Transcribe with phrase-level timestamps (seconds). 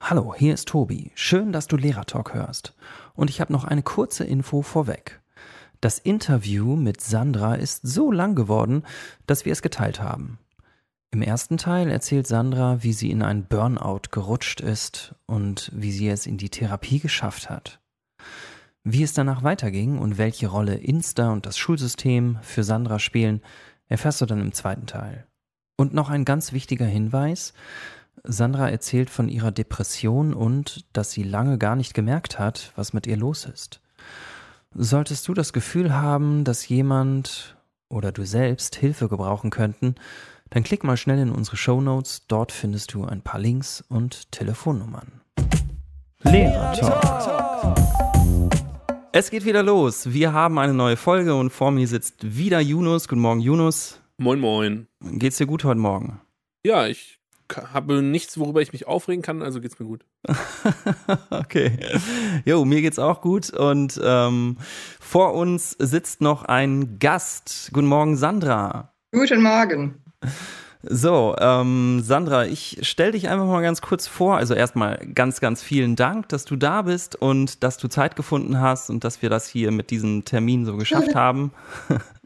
[0.00, 1.10] Hallo, hier ist Tobi.
[1.14, 2.74] Schön, dass du Lehrertalk hörst.
[3.14, 5.20] Und ich habe noch eine kurze Info vorweg.
[5.80, 8.84] Das Interview mit Sandra ist so lang geworden,
[9.26, 10.38] dass wir es geteilt haben.
[11.10, 16.08] Im ersten Teil erzählt Sandra, wie sie in ein Burnout gerutscht ist und wie sie
[16.08, 17.80] es in die Therapie geschafft hat.
[18.84, 23.40] Wie es danach weiterging und welche Rolle Insta und das Schulsystem für Sandra spielen,
[23.88, 25.26] erfährst du dann im zweiten Teil.
[25.76, 27.54] Und noch ein ganz wichtiger Hinweis.
[28.24, 33.06] Sandra erzählt von ihrer Depression und dass sie lange gar nicht gemerkt hat, was mit
[33.06, 33.80] ihr los ist.
[34.74, 37.56] Solltest du das Gefühl haben, dass jemand
[37.88, 39.94] oder du selbst Hilfe gebrauchen könnten,
[40.50, 42.26] dann klick mal schnell in unsere Show Notes.
[42.28, 45.20] Dort findest du ein paar Links und Telefonnummern.
[46.22, 47.76] Lehrer Talk.
[49.12, 50.12] Es geht wieder los.
[50.12, 53.08] Wir haben eine neue Folge und vor mir sitzt wieder Yunus.
[53.08, 54.00] Guten Morgen, Yunus.
[54.18, 54.88] Moin, moin.
[55.00, 56.20] Geht's dir gut heute Morgen?
[56.64, 57.15] Ja, ich
[57.72, 60.04] habe nichts, worüber ich mich aufregen kann, also geht's mir gut.
[61.30, 61.78] okay.
[62.44, 64.58] Jo, mir geht's auch gut und ähm,
[65.00, 67.70] vor uns sitzt noch ein Gast.
[67.72, 68.92] Guten Morgen, Sandra.
[69.12, 70.02] Guten Morgen.
[70.82, 74.36] So, ähm, Sandra, ich stell dich einfach mal ganz kurz vor.
[74.36, 78.60] Also erstmal ganz, ganz vielen Dank, dass du da bist und dass du Zeit gefunden
[78.60, 81.52] hast und dass wir das hier mit diesem Termin so geschafft haben.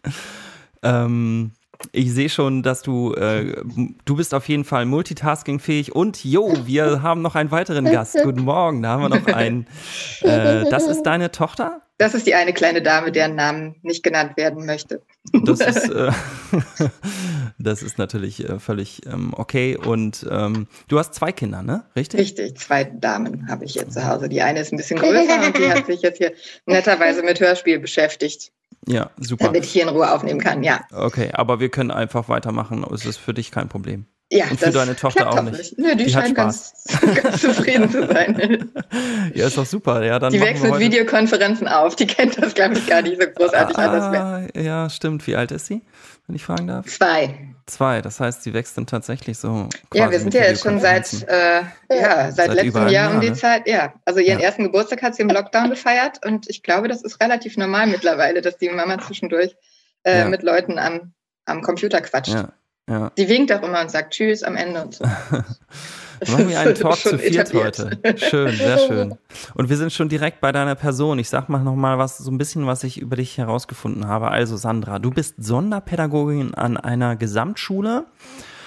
[0.83, 1.53] ähm,
[1.93, 3.63] ich sehe schon, dass du, äh,
[4.05, 8.19] du bist auf jeden Fall multitaskingfähig und jo, wir haben noch einen weiteren Gast.
[8.23, 9.67] Guten Morgen, da haben wir noch einen.
[10.23, 11.83] Äh, das ist deine Tochter?
[11.99, 15.03] Das ist die eine kleine Dame, deren Namen nicht genannt werden möchte.
[15.33, 16.11] Das ist, äh,
[17.59, 19.77] das ist natürlich äh, völlig ähm, okay.
[19.77, 21.85] Und ähm, du hast zwei Kinder, ne?
[21.95, 22.21] Richtig?
[22.21, 24.31] Richtig, zwei Damen habe ich jetzt zu Hause.
[24.31, 26.33] Die eine ist ein bisschen größer und die hat sich jetzt hier
[26.65, 28.51] netterweise mit Hörspiel beschäftigt.
[28.87, 29.47] Ja, super.
[29.47, 30.81] Damit ich hier in Ruhe aufnehmen kann, ja.
[30.93, 32.85] Okay, aber wir können einfach weitermachen.
[32.93, 34.07] Es ist für dich kein Problem.
[34.33, 35.59] Ja, Und für deine Tochter auch nicht.
[35.59, 35.79] nicht.
[35.79, 36.73] Nö, die, die scheint ganz,
[37.21, 38.71] ganz, zufrieden zu sein.
[39.35, 40.05] ja, ist doch super.
[40.05, 41.97] Ja, dann die wächst mit Videokonferenzen auf.
[41.97, 44.63] Die kennt das, glaube ich, gar nicht so großartig ah, anders mehr.
[44.63, 45.27] Ja, stimmt.
[45.27, 45.83] Wie alt ist sie,
[46.29, 46.87] wenn ich fragen darf?
[46.87, 47.55] Zwei.
[47.67, 48.03] Zwei.
[48.03, 49.69] Das heißt, sie wächst dann tatsächlich so.
[49.93, 53.31] Ja, wir sind ja jetzt schon seit, äh, ja, seit, seit letztem Jahr um die
[53.31, 53.35] ne?
[53.35, 53.67] Zeit.
[53.67, 54.45] Ja, also ihren ja.
[54.45, 56.25] ersten Geburtstag hat sie im Lockdown gefeiert.
[56.25, 59.57] Und ich glaube, das ist relativ normal mittlerweile, dass die Mama zwischendurch
[60.05, 60.29] äh, ja.
[60.29, 61.15] mit Leuten am,
[61.47, 62.35] am Computer quatscht.
[62.35, 62.53] Ja.
[62.89, 63.11] Ja.
[63.17, 65.05] Die winkt auch immer und sagt Tschüss am Ende und so.
[66.29, 67.99] Machen wir einen Talk zu viert heute.
[68.17, 69.15] Schön, sehr schön.
[69.55, 71.19] Und wir sind schon direkt bei deiner Person.
[71.19, 74.31] Ich sag mal noch mal was, so ein bisschen, was ich über dich herausgefunden habe.
[74.31, 78.05] Also Sandra, du bist Sonderpädagogin an einer Gesamtschule.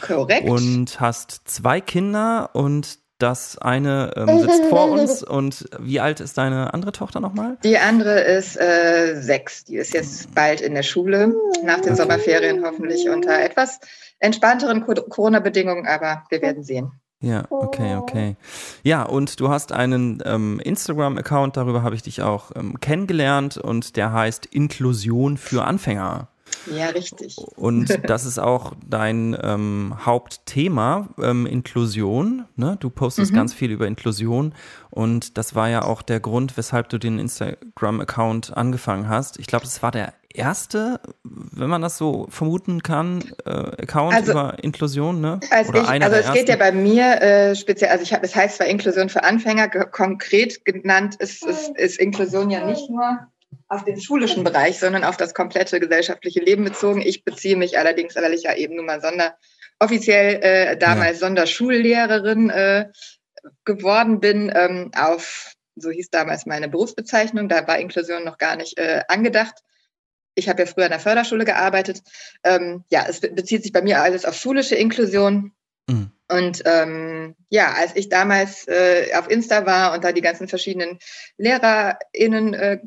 [0.02, 0.50] Korrekt.
[0.50, 5.23] Und hast zwei Kinder und das eine ähm, sitzt vor uns.
[5.23, 7.57] Und wie alt ist deine andere Tochter nochmal?
[7.63, 9.63] Die andere ist äh, sechs.
[9.63, 13.79] Die ist jetzt bald in der Schule, nach den Sommerferien hoffentlich unter etwas
[14.19, 16.91] entspannteren Corona-Bedingungen, aber wir werden sehen.
[17.22, 18.35] Ja, okay, okay.
[18.84, 23.95] Ja, und du hast einen ähm, Instagram-Account, darüber habe ich dich auch ähm, kennengelernt und
[23.95, 26.28] der heißt Inklusion für Anfänger.
[26.68, 27.38] Ja, richtig.
[27.56, 32.46] Und das ist auch dein ähm, Hauptthema, ähm, Inklusion.
[32.56, 32.78] Ne?
[32.79, 33.35] Du postest mhm.
[33.35, 34.53] ganz viel über Inklusion
[34.90, 39.40] und das war ja auch der Grund, weshalb du den Instagram-Account angefangen hast.
[39.40, 44.31] Ich glaube, das war der erste, wenn man das so vermuten kann, äh, Account also,
[44.31, 45.40] über Inklusion, ne?
[45.52, 46.40] Als Oder ich, einer also es ersten?
[46.40, 49.69] geht ja bei mir äh, speziell, also ich habe, es heißt zwar Inklusion für Anfänger,
[49.69, 53.28] konkret genannt ist, ist, ist Inklusion ja nicht nur
[53.68, 57.02] auf den schulischen Bereich, sondern auf das komplette gesellschaftliche Leben bezogen.
[57.02, 59.36] Ich beziehe mich allerdings, weil ich ja eben nun mal Sonder,
[59.80, 61.28] offiziell äh, damals ja.
[61.28, 62.90] Sonderschullehrerin äh,
[63.66, 68.78] geworden bin, ähm, auf, so hieß damals meine Berufsbezeichnung, da war Inklusion noch gar nicht
[68.78, 69.56] äh, angedacht.
[70.35, 72.02] Ich habe ja früher an der Förderschule gearbeitet.
[72.44, 75.52] Ähm, ja, es bezieht sich bei mir alles auf schulische Inklusion.
[75.88, 76.12] Mhm.
[76.29, 81.00] Und ähm, ja, als ich damals äh, auf Insta war und da die ganzen verschiedenen
[81.38, 82.79] LehrerInnen äh,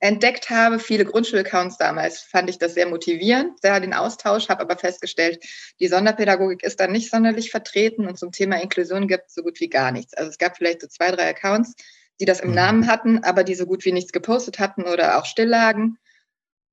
[0.00, 4.76] entdeckt habe, viele Grundschulaccounts damals, fand ich das sehr motivierend, sehr den Austausch, habe aber
[4.76, 5.44] festgestellt,
[5.78, 9.60] die Sonderpädagogik ist da nicht sonderlich vertreten und zum Thema Inklusion gibt es so gut
[9.60, 10.12] wie gar nichts.
[10.14, 11.74] Also es gab vielleicht so zwei, drei Accounts,
[12.20, 12.56] die das im mhm.
[12.56, 15.54] Namen hatten, aber die so gut wie nichts gepostet hatten oder auch still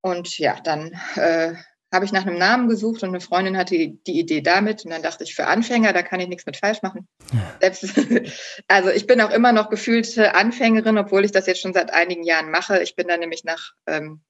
[0.01, 1.53] Und ja, dann äh,
[1.93, 5.01] habe ich nach einem Namen gesucht und eine Freundin hatte die Idee damit und dann
[5.01, 7.07] dachte ich, für Anfänger, da kann ich nichts mit falsch machen.
[7.33, 7.69] Ja.
[8.67, 12.23] also ich bin auch immer noch gefühlte Anfängerin, obwohl ich das jetzt schon seit einigen
[12.23, 12.81] Jahren mache.
[12.83, 14.21] Ich bin dann nämlich nach ähm,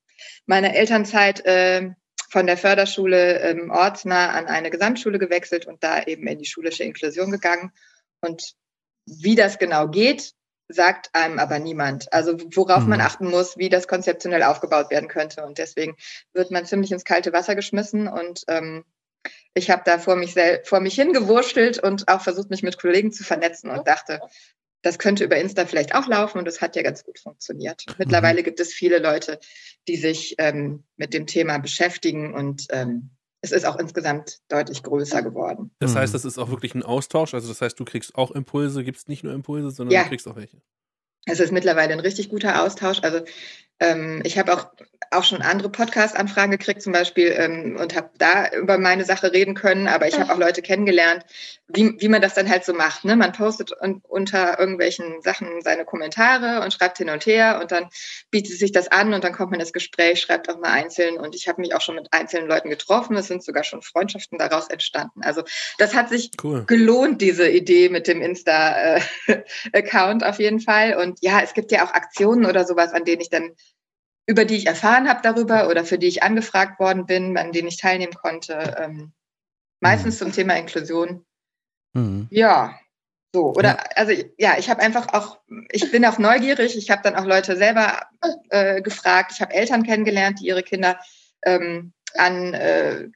[0.45, 1.89] meiner Elternzeit äh,
[2.30, 6.83] von der Förderschule ähm, ortsnah an eine Gesamtschule gewechselt und da eben in die schulische
[6.83, 7.71] Inklusion gegangen.
[8.21, 8.54] Und
[9.06, 10.33] wie das genau geht,
[10.69, 12.12] sagt einem aber niemand.
[12.14, 12.90] Also worauf mhm.
[12.90, 15.46] man achten muss, wie das konzeptionell aufgebaut werden könnte.
[15.46, 15.96] Und deswegen
[16.34, 18.08] wird man ziemlich ins kalte Wasser geschmissen.
[18.08, 18.84] Und ähm,
[19.54, 23.24] ich habe da vor mich, vor mich hingewurschtelt und auch versucht, mich mit Kollegen zu
[23.24, 24.19] vernetzen und dachte,
[24.84, 27.86] das könnte über Insta vielleicht auch laufen und das hat ja ganz gut funktioniert.
[27.98, 28.46] Mittlerweile mhm.
[28.46, 29.40] gibt es viele Leute,
[29.88, 33.10] die sich ähm, mit dem Thema beschäftigen und ähm,
[33.42, 35.72] es ist auch insgesamt deutlich größer geworden.
[35.80, 37.34] Das heißt, das ist auch wirklich ein Austausch.
[37.34, 40.04] Also das heißt, du kriegst auch Impulse, gibst nicht nur Impulse, sondern ja.
[40.04, 40.62] du kriegst auch welche.
[41.25, 43.00] Es ist mittlerweile ein richtig guter Austausch.
[43.04, 43.22] Also
[43.80, 44.72] ähm, ich habe auch,
[45.12, 49.56] auch schon andere Podcast-Anfragen gekriegt zum Beispiel ähm, und habe da über meine Sache reden
[49.56, 51.25] können, aber ich habe auch Leute kennengelernt,
[51.68, 53.04] wie, wie man das dann halt so macht.
[53.04, 53.15] Ne?
[53.15, 57.89] Man postet un unter irgendwelchen Sachen seine Kommentare und schreibt hin und her und dann
[58.31, 61.36] bietet sich das an und dann kommt man ins Gespräch, schreibt auch mal einzeln und
[61.36, 63.15] ich habe mich auch schon mit einzelnen Leuten getroffen.
[63.18, 65.21] Es sind sogar schon Freundschaften daraus entstanden.
[65.24, 65.44] Also
[65.77, 66.63] das hat sich cool.
[66.65, 70.95] gelohnt, diese Idee mit dem Insta-Account auf jeden Fall.
[70.95, 73.51] Und ja, es gibt ja auch Aktionen oder sowas, an denen ich dann
[74.28, 77.70] über die ich erfahren habe darüber oder für die ich angefragt worden bin, an denen
[77.70, 78.76] ich teilnehmen konnte.
[78.78, 79.14] Ähm,
[79.80, 80.26] meistens mhm.
[80.26, 81.26] zum Thema Inklusion.
[81.94, 82.28] Mhm.
[82.30, 82.78] Ja,
[83.34, 83.54] so.
[83.54, 83.84] Oder ja.
[83.96, 85.40] also ja, ich habe einfach auch,
[85.72, 86.78] ich bin auch neugierig.
[86.78, 88.08] Ich habe dann auch Leute selber
[88.50, 89.32] äh, gefragt.
[89.34, 91.00] Ich habe Eltern kennengelernt, die ihre Kinder
[91.44, 93.08] ähm, an äh,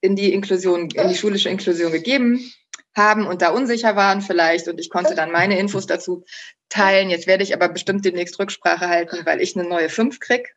[0.00, 2.52] in die Inklusion, in die schulische Inklusion gegeben
[2.94, 6.24] haben und da unsicher waren vielleicht und ich konnte dann meine Infos dazu
[6.72, 7.10] teilen.
[7.10, 10.54] Jetzt werde ich aber bestimmt demnächst Rücksprache halten, weil ich eine neue 5 krieg.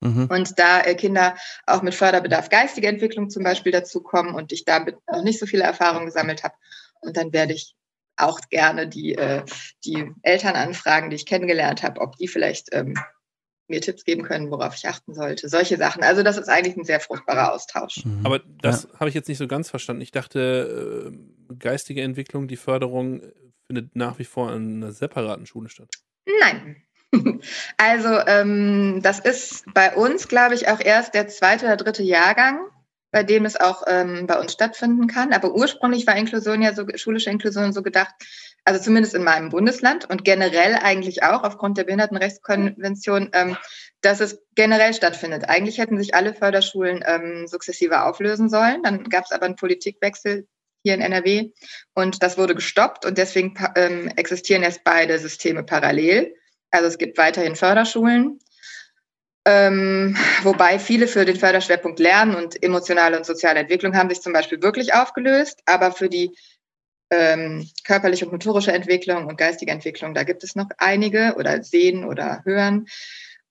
[0.00, 0.26] Mhm.
[0.26, 4.96] Und da äh, Kinder auch mit Förderbedarf geistige Entwicklung zum Beispiel dazukommen und ich damit
[5.10, 6.54] noch nicht so viele Erfahrungen gesammelt habe.
[7.00, 7.74] Und dann werde ich
[8.16, 9.42] auch gerne die, äh,
[9.84, 12.94] die Eltern anfragen, die ich kennengelernt habe, ob die vielleicht ähm,
[13.68, 15.48] mir Tipps geben können, worauf ich achten sollte.
[15.48, 16.02] Solche Sachen.
[16.02, 18.04] Also das ist eigentlich ein sehr fruchtbarer Austausch.
[18.04, 18.20] Mhm.
[18.24, 19.00] Aber das ja.
[19.00, 20.02] habe ich jetzt nicht so ganz verstanden.
[20.02, 23.22] Ich dachte, äh, geistige Entwicklung, die Förderung
[23.72, 25.88] findet nach wie vor in einer separaten Schule statt.
[26.40, 26.76] Nein.
[27.76, 32.60] Also ähm, das ist bei uns, glaube ich, auch erst der zweite oder dritte Jahrgang,
[33.10, 35.34] bei dem es auch ähm, bei uns stattfinden kann.
[35.34, 38.14] Aber ursprünglich war Inklusion ja so, schulische Inklusion so gedacht,
[38.64, 43.58] also zumindest in meinem Bundesland und generell eigentlich auch aufgrund der Behindertenrechtskonvention, ähm,
[44.00, 45.50] dass es generell stattfindet.
[45.50, 48.82] Eigentlich hätten sich alle Förderschulen ähm, sukzessive auflösen sollen.
[48.84, 50.46] Dann gab es aber einen Politikwechsel
[50.82, 51.50] hier in NRW
[51.94, 56.34] und das wurde gestoppt und deswegen ähm, existieren jetzt beide Systeme parallel.
[56.70, 58.38] Also es gibt weiterhin Förderschulen,
[59.44, 64.32] ähm, wobei viele für den Förderschwerpunkt Lernen und emotionale und soziale Entwicklung haben sich zum
[64.32, 66.30] Beispiel wirklich aufgelöst, aber für die
[67.10, 72.04] ähm, körperliche und motorische Entwicklung und geistige Entwicklung, da gibt es noch einige oder sehen
[72.04, 72.86] oder hören.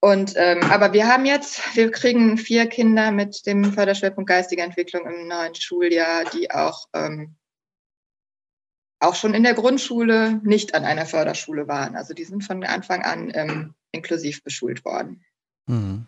[0.03, 5.06] Und ähm, aber wir haben jetzt, wir kriegen vier Kinder mit dem Förderschwerpunkt geistige Entwicklung
[5.06, 7.36] im neuen Schuljahr, die auch ähm,
[9.00, 11.95] auch schon in der Grundschule nicht an einer Förderschule waren.
[11.95, 15.24] Also die sind von Anfang an ähm, inklusiv beschult worden.
[15.68, 16.07] Mhm.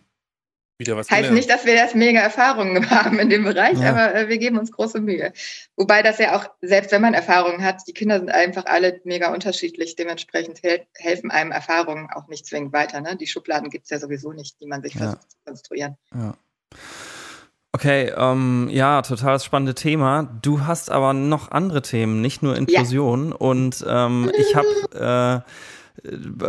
[0.76, 1.36] Wieder was heißt gelernt.
[1.36, 3.90] nicht, dass wir jetzt mega Erfahrungen haben in dem Bereich, ja.
[3.90, 5.32] aber äh, wir geben uns große Mühe.
[5.76, 9.32] Wobei das ja auch, selbst wenn man Erfahrungen hat, die Kinder sind einfach alle mega
[9.32, 9.94] unterschiedlich.
[9.94, 13.00] Dementsprechend hel helfen einem Erfahrungen auch nicht zwingend weiter.
[13.00, 13.16] Ne?
[13.16, 15.00] Die Schubladen gibt es ja sowieso nicht, die man sich ja.
[15.00, 15.96] versucht zu konstruieren.
[16.12, 16.34] Ja.
[17.70, 20.38] Okay, ähm, ja, total spannende Thema.
[20.42, 23.30] Du hast aber noch andere Themen, nicht nur Inklusion.
[23.30, 23.34] Ja.
[23.36, 25.50] Und ähm, ich habe äh,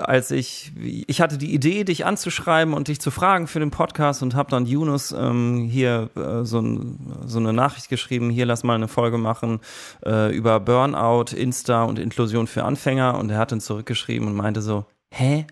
[0.02, 0.72] als ich,
[1.08, 4.50] ich hatte die Idee, dich anzuschreiben und dich zu fragen für den Podcast und habe
[4.50, 8.88] dann Yunus ähm, hier äh, so, ein, so eine Nachricht geschrieben, hier lass mal eine
[8.88, 9.60] Folge machen
[10.04, 14.62] äh, über Burnout, Insta und Inklusion für Anfänger und er hat dann zurückgeschrieben und meinte
[14.62, 15.46] so, hä?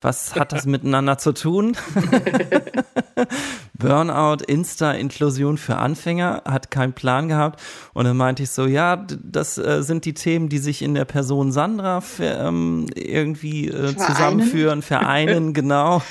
[0.00, 1.76] Was hat das miteinander zu tun?
[3.78, 7.60] Burnout, Insta-Inklusion für Anfänger, hat keinen Plan gehabt.
[7.94, 11.04] Und dann meinte ich so, ja, das äh, sind die Themen, die sich in der
[11.04, 16.02] Person Sandra ähm, irgendwie äh, zusammenführen, vereinen, genau.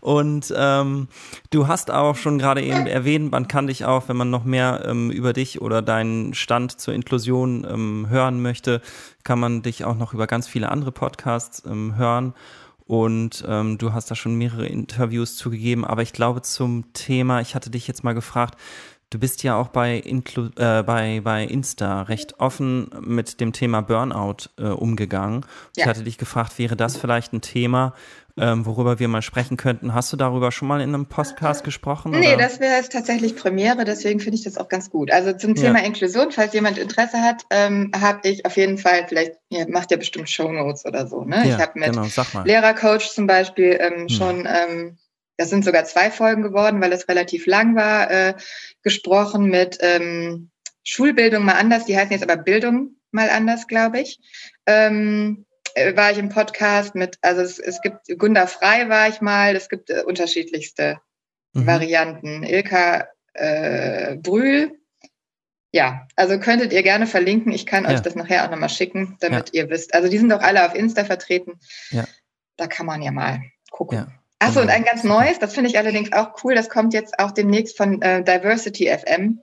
[0.00, 1.08] Und ähm,
[1.50, 4.84] du hast auch schon gerade eben erwähnt, man kann dich auch, wenn man noch mehr
[4.86, 8.82] ähm, über dich oder deinen Stand zur Inklusion ähm, hören möchte,
[9.24, 12.34] kann man dich auch noch über ganz viele andere Podcasts ähm, hören.
[12.86, 17.54] Und ähm, du hast da schon mehrere Interviews zugegeben, aber ich glaube zum Thema, ich
[17.54, 18.56] hatte dich jetzt mal gefragt,
[19.10, 23.80] du bist ja auch bei, Inclu äh, bei, bei Insta recht offen mit dem Thema
[23.80, 25.44] Burnout äh, umgegangen.
[25.76, 25.84] Ja.
[25.84, 27.92] Ich hatte dich gefragt, wäre das vielleicht ein Thema,
[28.38, 29.94] ähm, worüber wir mal sprechen könnten.
[29.94, 32.10] Hast du darüber schon mal in einem Podcast gesprochen?
[32.10, 32.36] Nee, oder?
[32.36, 35.10] das wäre jetzt tatsächlich Premiere, deswegen finde ich das auch ganz gut.
[35.10, 35.86] Also zum Thema ja.
[35.86, 39.96] Inklusion, falls jemand Interesse hat, ähm, habe ich auf jeden Fall, vielleicht ihr macht ja
[39.96, 41.24] bestimmt Shownotes oder so.
[41.24, 41.36] Ne?
[41.36, 44.08] Ja, ich habe mit genau, Lehrercoach zum Beispiel ähm, hm.
[44.10, 44.98] schon, ähm,
[45.38, 48.34] das sind sogar zwei Folgen geworden, weil es relativ lang war, äh,
[48.82, 50.50] gesprochen mit ähm,
[50.84, 54.20] Schulbildung mal anders, die heißen jetzt aber Bildung mal anders, glaube ich.
[54.66, 55.55] Ähm, äh,
[55.94, 59.68] war ich im Podcast mit, also es, es gibt Gunda Frei war ich mal, es
[59.68, 61.00] gibt äh, unterschiedlichste
[61.52, 61.66] mhm.
[61.66, 62.42] Varianten.
[62.42, 64.72] Ilka äh, Brühl,
[65.72, 67.52] ja, also könntet ihr gerne verlinken.
[67.52, 67.90] Ich kann Ja.
[67.90, 69.94] euch das nachher auch nochmal schicken, damit ihr wisst.
[69.94, 71.60] Also die sind doch alle auf Insta vertreten.
[71.90, 72.04] Ja.
[72.56, 73.98] Da kann man ja mal gucken.
[73.98, 74.06] Ja.
[74.38, 74.78] Achso, und genau.
[74.78, 78.00] ein ganz neues, das finde ich allerdings auch cool, das kommt jetzt auch demnächst von
[78.02, 79.42] äh, Diversity FM.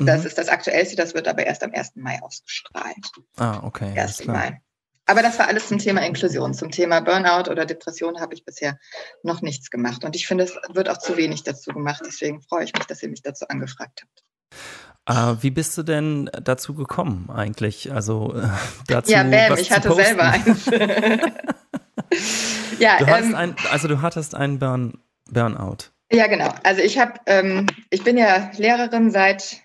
[0.00, 0.26] Das Mhm.
[0.26, 1.92] ist das aktuellste, das wird aber erst am 1.
[1.96, 3.06] Mai ausgestrahlt.
[3.36, 3.92] Ah, okay.
[3.96, 4.22] Alles 1.
[4.22, 4.36] klar.
[4.36, 4.60] Mai.
[5.08, 6.52] Aber das war alles zum Thema Inklusion.
[6.52, 8.78] Zum Thema Burnout oder Depression habe ich bisher
[9.22, 10.04] noch nichts gemacht.
[10.04, 12.02] Und ich finde, es wird auch zu wenig dazu gemacht.
[12.06, 14.22] Deswegen freue ich mich, dass ihr mich dazu angefragt habt.
[15.06, 17.90] Ah, wie bist du denn dazu gekommen eigentlich?
[17.90, 18.48] Also äh,
[18.86, 20.04] dazu ja, Bam, ich hatte posten?
[20.04, 20.66] selber eins.
[22.78, 24.98] ja, Du ähm, ein, also du hattest einen Burn,
[25.30, 25.90] Burnout.
[26.12, 26.52] Ja, genau.
[26.64, 29.62] Also ich habe, ähm, ich bin ja Lehrerin seit,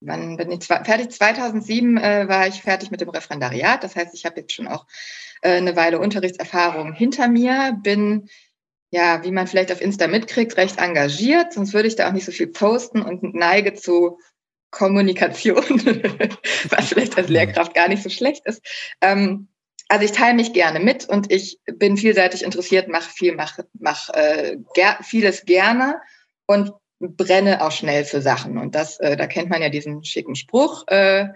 [0.00, 1.10] wann bin ich fertig?
[1.10, 3.82] 2007 äh, war ich fertig mit dem Referendariat.
[3.84, 4.86] Das heißt, ich habe jetzt schon auch
[5.42, 7.78] äh, eine Weile Unterrichtserfahrung hinter mir.
[7.82, 8.28] Bin
[8.90, 11.52] ja, wie man vielleicht auf Insta mitkriegt, recht engagiert.
[11.52, 14.18] Sonst würde ich da auch nicht so viel posten und neige zu
[14.70, 15.64] Kommunikation,
[16.68, 18.62] was vielleicht als Lehrkraft gar nicht so schlecht ist.
[19.00, 19.48] Ähm,
[19.88, 24.08] also ich teile mich gerne mit und ich bin vielseitig interessiert, mache viel, mache mach,
[24.10, 26.00] äh, ger vieles gerne
[26.46, 28.58] und brenne auch schnell für Sachen.
[28.58, 31.28] Und das, äh, da kennt man ja diesen schicken Spruch, äh,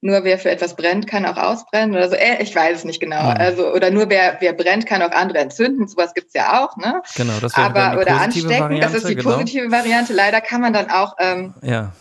[0.00, 2.16] nur wer für etwas brennt, kann auch ausbrennen oder so.
[2.16, 3.22] Äh, ich weiß es nicht genau.
[3.22, 3.36] Mhm.
[3.38, 5.86] Also, oder nur wer, wer brennt, kann auch andere entzünden.
[5.86, 7.02] Sowas gibt's ja auch, ne?
[7.14, 8.80] Genau, das wäre Aber oder anstecken, Variante.
[8.80, 9.30] das ist die genau.
[9.30, 10.12] positive Variante.
[10.12, 11.92] Leider kann man dann auch ähm, Ja.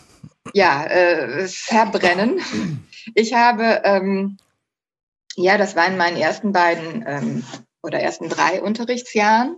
[0.53, 2.41] ja, äh, verbrennen.
[3.15, 4.37] Ich habe, ähm,
[5.35, 7.43] ja, das war in meinen ersten beiden ähm,
[7.81, 9.57] oder ersten drei Unterrichtsjahren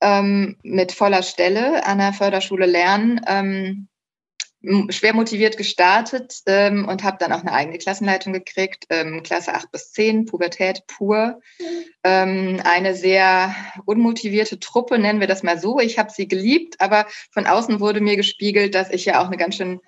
[0.00, 3.20] ähm, mit voller Stelle an der Förderschule Lernen.
[3.26, 3.88] Ähm,
[4.90, 9.70] schwer motiviert gestartet ähm, und habe dann auch eine eigene Klassenleitung gekriegt, ähm, Klasse 8
[9.70, 11.40] bis 10, Pubertät pur.
[12.02, 15.78] Ähm, eine sehr unmotivierte Truppe, nennen wir das mal so.
[15.78, 19.36] Ich habe sie geliebt, aber von außen wurde mir gespiegelt, dass ich ja auch eine
[19.36, 19.80] ganz schön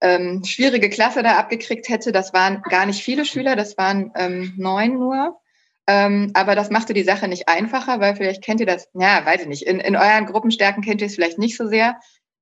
[0.00, 2.12] ähm, schwierige Klasse da abgekriegt hätte.
[2.12, 5.40] Das waren gar nicht viele Schüler, das waren ähm, neun nur.
[5.86, 9.42] Ähm, aber das machte die Sache nicht einfacher, weil vielleicht kennt ihr das, ja, weiß
[9.42, 12.00] ich nicht, in, in euren Gruppenstärken kennt ihr es vielleicht nicht so sehr.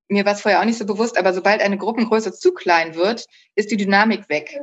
[0.08, 3.26] Mir war es vorher auch nicht so bewusst, aber sobald eine Gruppengröße zu klein wird,
[3.54, 4.61] ist die Dynamik weg,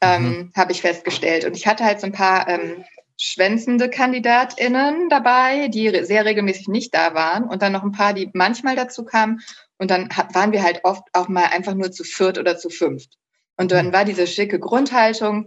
[0.00, 1.44] ähm, habe ich festgestellt.
[1.44, 2.84] Und ich hatte halt so ein paar ähm,
[3.18, 8.30] schwänzende KandidatInnen dabei, die sehr regelmäßig nicht da waren und dann noch ein paar, die
[8.32, 9.40] manchmal dazu kamen.
[9.78, 13.18] Und dann waren wir halt oft auch mal einfach nur zu viert oder zu fünft.
[13.56, 15.46] Und dann war diese schicke Grundhaltung,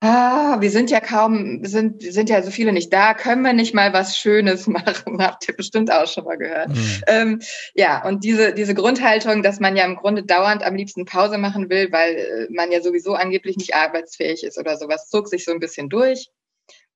[0.00, 3.52] ah, wir sind ja kaum, wir sind, sind ja so viele nicht da, können wir
[3.52, 5.22] nicht mal was Schönes machen?
[5.22, 6.68] Habt ihr bestimmt auch schon mal gehört.
[6.68, 7.02] Mhm.
[7.06, 7.42] Ähm,
[7.74, 11.70] ja, und diese, diese Grundhaltung, dass man ja im Grunde dauernd am liebsten Pause machen
[11.70, 15.52] will, weil äh, man ja sowieso angeblich nicht arbeitsfähig ist oder sowas, zog sich so
[15.52, 16.28] ein bisschen durch.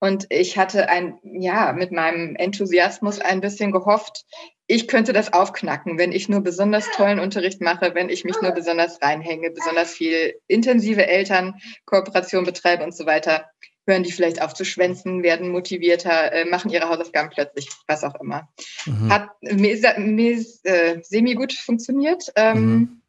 [0.03, 4.25] Und ich hatte ein, ja, mit meinem Enthusiasmus ein bisschen gehofft,
[4.71, 8.53] ich könnte das aufknacken, wenn ich nur besonders tollen Unterricht mache, wenn ich mich nur
[8.53, 13.51] besonders reinhänge, besonders viel intensive Elternkooperation betreibe und so weiter.
[13.85, 18.15] Hören die vielleicht auf zu schwänzen, werden motivierter, äh, machen ihre Hausaufgaben plötzlich, was auch
[18.21, 18.49] immer.
[18.87, 19.13] Mhm.
[19.13, 22.31] Hat mir, mir äh, semi gut funktioniert.
[22.37, 23.03] Ähm, Mhm.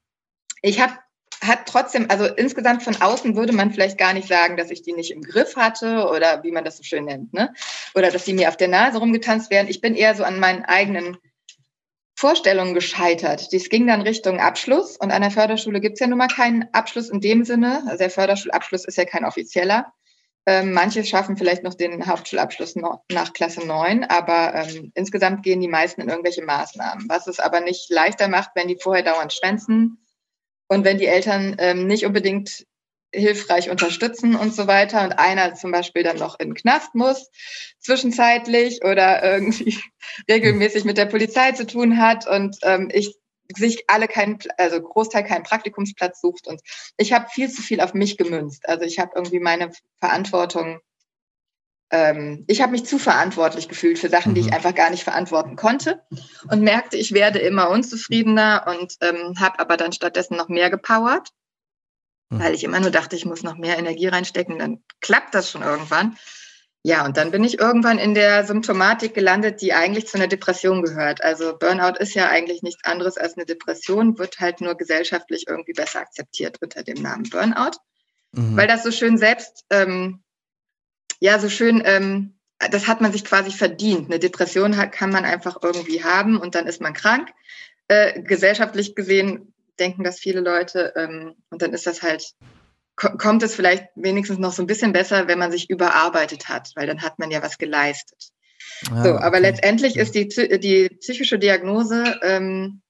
[0.64, 0.94] Ich habe
[1.44, 4.94] hat trotzdem, also insgesamt von außen würde man vielleicht gar nicht sagen, dass ich die
[4.94, 7.52] nicht im Griff hatte oder wie man das so schön nennt, ne?
[7.96, 9.68] Oder dass die mir auf der Nase rumgetanzt werden.
[9.68, 11.18] Ich bin eher so an meinen eigenen
[12.22, 13.52] Vorstellungen gescheitert.
[13.52, 16.72] Dies ging dann Richtung Abschluss und an der Förderschule gibt es ja nun mal keinen
[16.72, 17.82] Abschluss in dem Sinne.
[17.88, 19.92] Also der Förderschulabschluss ist ja kein offizieller.
[20.46, 25.62] Ähm, manche schaffen vielleicht noch den Hauptschulabschluss noch nach Klasse 9, aber ähm, insgesamt gehen
[25.62, 27.10] die meisten in irgendwelche Maßnahmen.
[27.10, 30.06] Was es aber nicht leichter macht, wenn die vorher dauernd schwänzen
[30.68, 32.68] und wenn die Eltern ähm, nicht unbedingt
[33.14, 37.30] hilfreich unterstützen und so weiter und einer zum Beispiel dann noch in den Knast muss
[37.80, 39.78] zwischenzeitlich oder irgendwie
[40.30, 43.16] regelmäßig mit der Polizei zu tun hat und ähm, ich
[43.54, 46.62] sich alle keinen, also Großteil keinen Praktikumsplatz sucht und
[46.98, 48.68] ich habe viel zu viel auf mich gemünzt.
[48.68, 50.80] Also ich habe irgendwie meine Verantwortung,
[51.92, 54.54] ähm, ich habe mich zu verantwortlich gefühlt für Sachen, die ich Mhm.
[54.54, 56.02] einfach gar nicht verantworten konnte
[56.50, 61.30] und merkte, ich werde immer unzufriedener und ähm, habe aber dann stattdessen noch mehr gepowert.
[62.40, 65.62] Weil ich immer nur dachte, ich muss noch mehr Energie reinstecken, dann klappt das schon
[65.62, 66.18] irgendwann.
[66.84, 70.82] Ja, und dann bin ich irgendwann in der Symptomatik gelandet, die eigentlich zu einer Depression
[70.82, 71.24] gehört.
[71.24, 75.74] Also Burnout ist ja eigentlich nichts anderes als eine Depression, wird halt nur gesellschaftlich irgendwie
[75.74, 77.78] besser akzeptiert unter dem Namen Burnout,
[78.32, 78.58] Mhm.
[78.58, 80.24] weil das so schön selbst, ähm,
[81.20, 82.40] ja, so schön, ähm,
[82.72, 84.10] das hat man sich quasi verdient.
[84.10, 87.30] Eine Depression kann man einfach irgendwie haben und dann ist man krank.
[87.88, 92.34] Äh, gesellschaftlich gesehen denken das viele Leute ähm, und dann ist das halt
[92.96, 96.72] ko- kommt es vielleicht wenigstens noch so ein bisschen besser, wenn man sich überarbeitet hat,
[96.76, 98.30] weil dann hat man ja was geleistet.
[98.92, 99.42] Ah, so, aber okay.
[99.42, 102.82] letztendlich ist die, die psychische Diagnose ähm,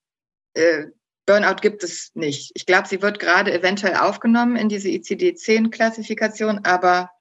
[0.54, 0.88] äh,
[1.26, 2.52] Burnout gibt es nicht.
[2.56, 7.12] Ich glaube, sie wird gerade eventuell aufgenommen in diese ICD-10-Klassifikation, aber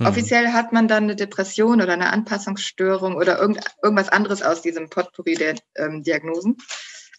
[0.00, 0.06] hm.
[0.06, 4.88] offiziell hat man dann eine Depression oder eine Anpassungsstörung oder irgend, irgendwas anderes aus diesem
[4.88, 6.56] Potpourri der ähm, Diagnosen.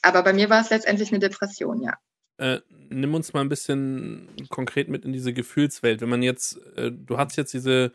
[0.08, 1.98] Aber bei mir war es letztendlich eine Depression, ja.
[2.38, 6.00] Äh, nimm uns mal ein bisschen konkret mit in diese Gefühlswelt.
[6.00, 7.92] Wenn man jetzt, äh, du hast jetzt diese,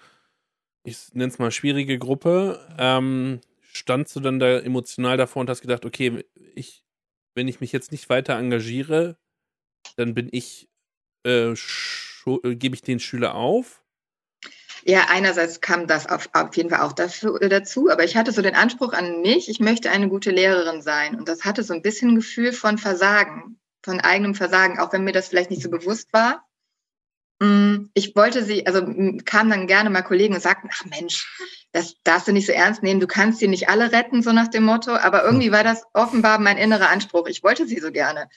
[0.84, 5.62] ich nenne es mal schwierige Gruppe, ähm, standst du dann da emotional davor und hast
[5.62, 6.22] gedacht, okay,
[6.54, 6.84] ich,
[7.34, 9.16] wenn ich mich jetzt nicht weiter engagiere,
[9.96, 10.68] dann bin ich,
[11.24, 11.54] äh,
[12.26, 13.81] gebe ich den Schüler auf?
[14.84, 18.42] Ja, einerseits kam das auf, auf jeden Fall auch dafür, dazu, aber ich hatte so
[18.42, 21.16] den Anspruch an mich, ich möchte eine gute Lehrerin sein.
[21.16, 25.04] Und das hatte so ein bisschen ein Gefühl von Versagen von eigenem Versagen, auch wenn
[25.04, 26.46] mir das vielleicht nicht so bewusst war.
[27.40, 28.82] Mm, ich wollte sie, also
[29.24, 31.28] kamen dann gerne mal Kollegen und sagten, ach Mensch,
[31.72, 34.48] das darfst du nicht so ernst nehmen, du kannst sie nicht alle retten, so nach
[34.48, 34.92] dem Motto.
[34.92, 37.26] Aber irgendwie war das offenbar mein innerer Anspruch.
[37.26, 38.28] Ich wollte sie so gerne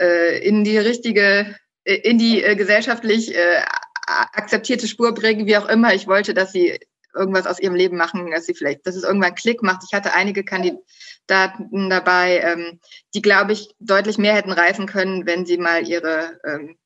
[0.00, 3.62] äh, in die richtige, äh, in die äh, gesellschaftlich äh,
[4.06, 5.94] akzeptierte Spur bringen, wie auch immer.
[5.94, 6.78] Ich wollte, dass sie
[7.14, 9.82] irgendwas aus ihrem Leben machen, dass sie vielleicht, dass es irgendwann Klick macht.
[9.86, 12.80] Ich hatte einige Kandidaten dabei, ähm,
[13.14, 16.76] die, glaube ich, deutlich mehr hätten reißen können, wenn sie mal ihre, ähm,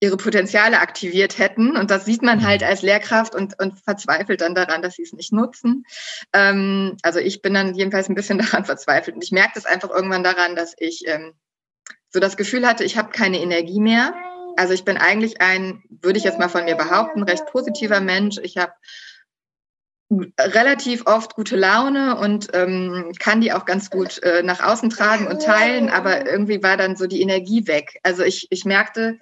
[0.00, 1.76] ihre Potenziale aktiviert hätten.
[1.76, 5.12] Und das sieht man halt als Lehrkraft und, und verzweifelt dann daran, dass sie es
[5.12, 5.84] nicht nutzen.
[6.32, 9.16] Ähm, also ich bin dann jedenfalls ein bisschen daran verzweifelt.
[9.16, 11.32] Und ich merke das einfach irgendwann daran, dass ich ähm,
[12.10, 14.14] so das Gefühl hatte, ich habe keine Energie mehr.
[14.56, 18.38] Also ich bin eigentlich ein, würde ich jetzt mal von mir behaupten, recht positiver Mensch.
[18.42, 18.72] Ich habe
[20.40, 25.26] relativ oft gute Laune und ähm, kann die auch ganz gut äh, nach außen tragen
[25.26, 27.98] und teilen, aber irgendwie war dann so die Energie weg.
[28.04, 29.18] Also ich, ich merkte,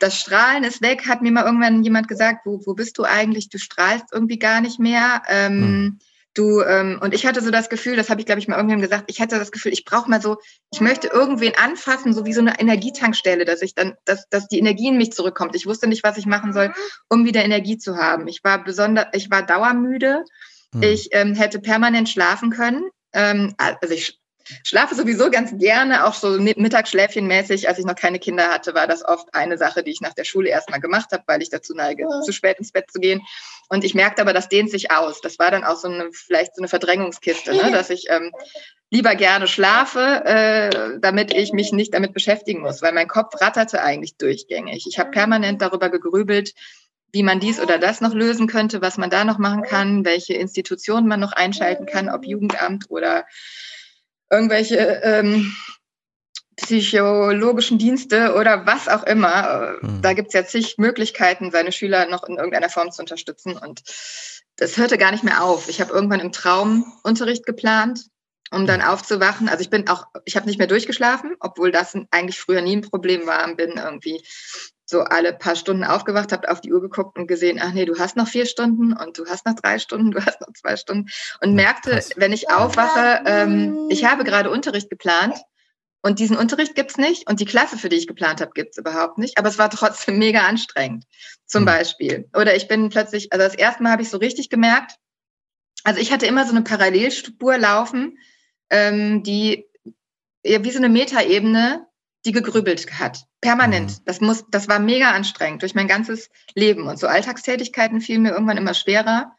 [0.00, 3.48] das Strahlen ist weg, hat mir mal irgendwann jemand gesagt, wo, wo bist du eigentlich?
[3.48, 5.22] Du strahlst irgendwie gar nicht mehr.
[5.28, 5.98] Ähm, hm.
[6.34, 8.80] Du, ähm, und ich hatte so das Gefühl, das habe ich, glaube ich, mal irgendwann
[8.80, 10.38] gesagt, ich hatte das Gefühl, ich brauche mal so,
[10.72, 14.58] ich möchte irgendwen anfassen, so wie so eine Energietankstelle, dass ich dann, dass, dass die
[14.58, 15.54] Energie in mich zurückkommt.
[15.54, 16.72] Ich wusste nicht, was ich machen soll,
[17.10, 18.28] um wieder Energie zu haben.
[18.28, 20.24] Ich war besonders, ich war dauermüde.
[20.72, 20.82] Hm.
[20.82, 22.88] Ich ähm, hätte permanent schlafen können.
[23.12, 24.21] Ähm, also ich
[24.64, 27.68] schlafe sowieso ganz gerne, auch so Mittagsschläfchenmäßig.
[27.68, 30.24] Als ich noch keine Kinder hatte, war das oft eine Sache, die ich nach der
[30.24, 32.20] Schule erstmal gemacht habe, weil ich dazu neige, ja.
[32.22, 33.22] zu spät ins Bett zu gehen.
[33.68, 35.20] Und ich merkte aber, das dehnt sich aus.
[35.20, 37.70] Das war dann auch so eine, vielleicht so eine Verdrängungskiste, ne?
[37.72, 38.32] dass ich ähm,
[38.90, 43.82] lieber gerne schlafe, äh, damit ich mich nicht damit beschäftigen muss, weil mein Kopf ratterte
[43.82, 44.86] eigentlich durchgängig.
[44.86, 46.52] Ich habe permanent darüber gegrübelt,
[47.12, 50.34] wie man dies oder das noch lösen könnte, was man da noch machen kann, welche
[50.34, 53.24] Institutionen man noch einschalten kann, ob Jugendamt oder
[54.32, 55.54] irgendwelche ähm,
[56.56, 59.76] psychologischen Dienste oder was auch immer.
[59.80, 60.02] Mhm.
[60.02, 63.56] Da gibt es ja zig Möglichkeiten, seine Schüler noch in irgendeiner Form zu unterstützen.
[63.56, 63.82] Und
[64.56, 65.68] das hörte gar nicht mehr auf.
[65.68, 68.06] Ich habe irgendwann im Traum Unterricht geplant,
[68.50, 68.88] um dann hm.
[68.88, 69.48] aufzuwachen.
[69.48, 72.82] Also ich bin auch, ich habe nicht mehr durchgeschlafen, obwohl das eigentlich früher nie ein
[72.82, 73.54] Problem war.
[73.54, 74.22] Bin irgendwie
[74.92, 77.98] so alle paar Stunden aufgewacht, habe auf die Uhr geguckt und gesehen, ach nee, du
[77.98, 81.10] hast noch vier Stunden und du hast noch drei Stunden, du hast noch zwei Stunden
[81.40, 82.10] und merkte, Krass.
[82.16, 85.36] wenn ich aufwache, ähm, ich habe gerade Unterricht geplant
[86.02, 89.18] und diesen Unterricht gibt's nicht und die Klasse, für die ich geplant habe, gibt's überhaupt
[89.18, 91.04] nicht, aber es war trotzdem mega anstrengend,
[91.46, 91.66] zum mhm.
[91.66, 92.28] Beispiel.
[92.36, 94.92] Oder ich bin plötzlich, also das erste Mal habe ich so richtig gemerkt,
[95.84, 98.18] also ich hatte immer so eine Parallelspur laufen,
[98.70, 99.66] ähm, die
[100.44, 101.86] ja, wie so eine Metaebene
[102.24, 103.24] die gegrübelt hat.
[103.40, 103.90] Permanent.
[103.90, 104.04] Mhm.
[104.04, 106.86] Das muss, das war mega anstrengend durch mein ganzes Leben.
[106.86, 109.32] Und so Alltagstätigkeiten fielen mir irgendwann immer schwerer.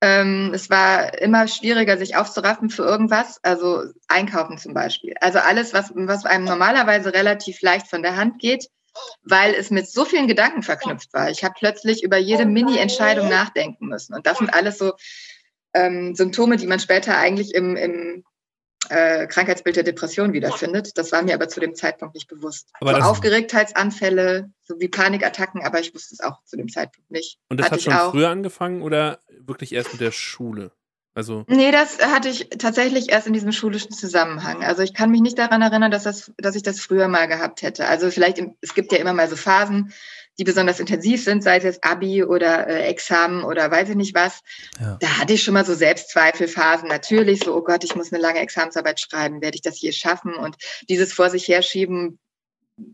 [0.00, 3.40] Ähm, es war immer schwieriger, sich aufzuraffen für irgendwas.
[3.42, 5.14] Also einkaufen zum Beispiel.
[5.20, 8.68] Also alles, was, was einem normalerweise relativ leicht von der Hand geht,
[9.22, 11.30] weil es mit so vielen Gedanken verknüpft war.
[11.30, 14.14] Ich habe plötzlich über jede Mini-Entscheidung nachdenken müssen.
[14.14, 14.92] Und das sind alles so
[15.72, 18.24] ähm, Symptome, die man später eigentlich im, im
[18.90, 20.96] äh, Krankheitsbild der Depression wiederfindet.
[20.96, 22.68] Das war mir aber zu dem Zeitpunkt nicht bewusst.
[22.80, 27.38] Aber so Aufgeregtheitsanfälle, so wie Panikattacken, aber ich wusste es auch zu dem Zeitpunkt nicht.
[27.48, 28.10] Und das hatte hat schon auch.
[28.12, 30.72] früher angefangen oder wirklich erst mit der Schule?
[31.16, 34.64] Also nee, das hatte ich tatsächlich erst in diesem schulischen Zusammenhang.
[34.64, 37.62] Also ich kann mich nicht daran erinnern, dass, das, dass ich das früher mal gehabt
[37.62, 37.86] hätte.
[37.86, 39.92] Also vielleicht, im, es gibt ja immer mal so Phasen,
[40.38, 44.14] die besonders intensiv sind, sei es jetzt Abi oder äh, Examen oder weiß ich nicht
[44.14, 44.40] was.
[44.80, 44.96] Ja.
[45.00, 46.88] Da hatte ich schon mal so Selbstzweifelphasen.
[46.88, 50.34] Natürlich so, oh Gott, ich muss eine lange Examensarbeit schreiben, werde ich das hier schaffen?
[50.34, 50.56] Und
[50.88, 52.18] dieses vor sich herschieben,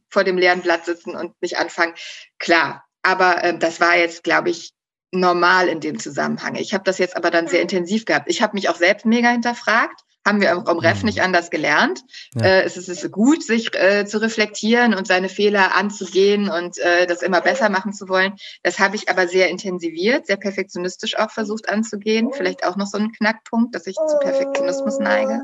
[0.09, 1.95] vor dem leeren Blatt sitzen und nicht anfangen.
[2.39, 4.73] Klar, aber äh, das war jetzt, glaube ich,
[5.13, 6.55] normal in dem Zusammenhang.
[6.55, 8.29] Ich habe das jetzt aber dann sehr intensiv gehabt.
[8.29, 11.07] Ich habe mich auch selbst mega hinterfragt haben wir im Raum Ref mhm.
[11.07, 12.03] nicht anders gelernt.
[12.35, 12.47] Ja.
[12.47, 17.23] Äh, es ist gut, sich äh, zu reflektieren und seine Fehler anzugehen und äh, das
[17.23, 18.35] immer besser machen zu wollen.
[18.63, 22.31] Das habe ich aber sehr intensiviert, sehr perfektionistisch auch versucht anzugehen.
[22.33, 25.41] Vielleicht auch noch so ein Knackpunkt, dass ich zu Perfektionismus neige.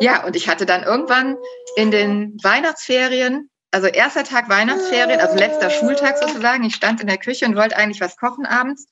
[0.00, 1.36] Ja, und ich hatte dann irgendwann
[1.76, 7.18] in den Weihnachtsferien, also erster Tag Weihnachtsferien, also letzter Schultag sozusagen, ich stand in der
[7.18, 8.86] Küche und wollte eigentlich was kochen abends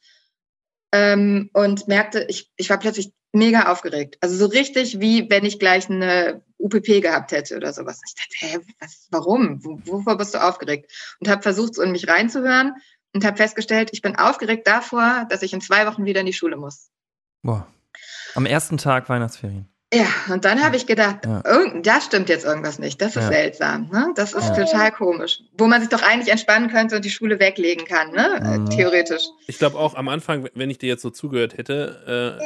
[0.93, 4.19] ähm, und merkte, ich, ich war plötzlich mega aufgeregt.
[4.21, 8.01] Also so richtig, wie wenn ich gleich eine UPP gehabt hätte oder sowas.
[8.07, 9.65] Ich dachte, hä, was, warum?
[9.87, 10.91] Wovor bist du aufgeregt?
[11.21, 12.75] Und habe versucht, so in mich reinzuhören
[13.13, 16.33] und habe festgestellt, ich bin aufgeregt davor, dass ich in zwei Wochen wieder in die
[16.33, 16.91] Schule muss.
[17.43, 17.67] Boah.
[18.35, 19.69] Am ersten Tag Weihnachtsferien.
[19.95, 21.43] Ja, und dann habe ich gedacht, ja.
[21.81, 23.01] da stimmt jetzt irgendwas nicht.
[23.01, 23.29] Das ist ja.
[23.29, 23.89] seltsam.
[23.93, 24.13] Ne?
[24.17, 24.65] Das ist ja.
[24.65, 25.43] total komisch.
[25.57, 28.59] Wo man sich doch eigentlich entspannen könnte und die Schule weglegen kann, ne?
[28.59, 28.71] Mhm.
[28.71, 29.23] theoretisch.
[29.47, 32.41] Ich glaube auch am Anfang, wenn ich dir jetzt so zugehört hätte,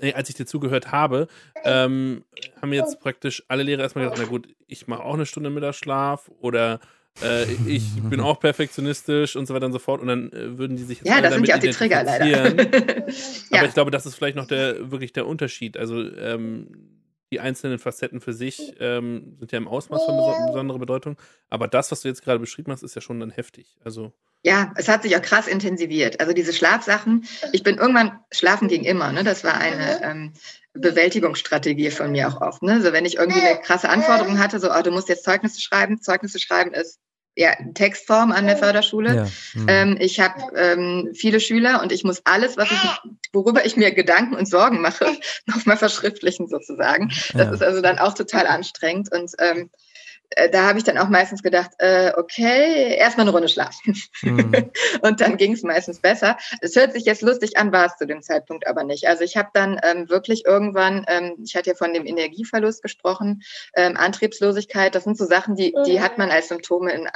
[0.00, 1.26] äh, äh, äh, als ich dir zugehört habe,
[1.64, 2.24] ähm,
[2.62, 6.30] haben jetzt praktisch alle Lehrer erstmal gesagt, na gut, ich mache auch eine Stunde Mittagsschlaf
[6.40, 6.78] oder
[7.22, 10.00] äh, ich bin auch perfektionistisch und so weiter und so fort.
[10.00, 12.50] Und dann äh, würden die sich Ja, das sind ja auch die Trigger leider.
[13.50, 15.76] Aber ich glaube, das ist vielleicht noch der wirklich der Unterschied.
[15.76, 16.98] Also ähm,
[17.32, 21.16] die einzelnen Facetten für sich ähm, sind ja im Ausmaß von besonderer Bedeutung.
[21.48, 23.76] Aber das, was du jetzt gerade beschrieben hast, ist ja schon dann heftig.
[23.84, 26.18] Also ja, es hat sich auch krass intensiviert.
[26.20, 29.22] Also diese Schlafsachen, ich bin irgendwann, schlafen ging immer, ne?
[29.22, 30.32] Das war eine ähm,
[30.72, 32.62] Bewältigungsstrategie von mir auch oft.
[32.62, 32.72] Ne?
[32.72, 36.00] Also wenn ich irgendwie eine krasse Anforderung hatte, so, oh, du musst jetzt Zeugnisse schreiben,
[36.00, 37.00] Zeugnisse schreiben ist
[37.36, 39.14] ja, Textform an der Förderschule.
[39.14, 39.24] Ja.
[39.54, 39.66] Mhm.
[39.68, 42.80] Ähm, ich habe ähm, viele Schüler und ich muss alles, was ich,
[43.32, 45.06] worüber ich mir Gedanken und Sorgen mache,
[45.46, 47.08] nochmal verschriftlichen sozusagen.
[47.32, 47.52] Das ja.
[47.52, 49.64] ist also dann auch total anstrengend und ähm, äh,
[50.52, 53.96] da habe ich dann auch meistens gedacht, äh, okay, erstmal eine Runde schlafen.
[54.22, 54.70] Mhm.
[55.02, 56.36] und dann ging es meistens besser.
[56.60, 59.08] Es hört sich jetzt lustig an, war es zu dem Zeitpunkt aber nicht.
[59.08, 63.42] Also ich habe dann ähm, wirklich irgendwann, ähm, ich hatte ja von dem Energieverlust gesprochen,
[63.74, 67.08] ähm, Antriebslosigkeit, das sind so Sachen, die, die hat man als Symptome in,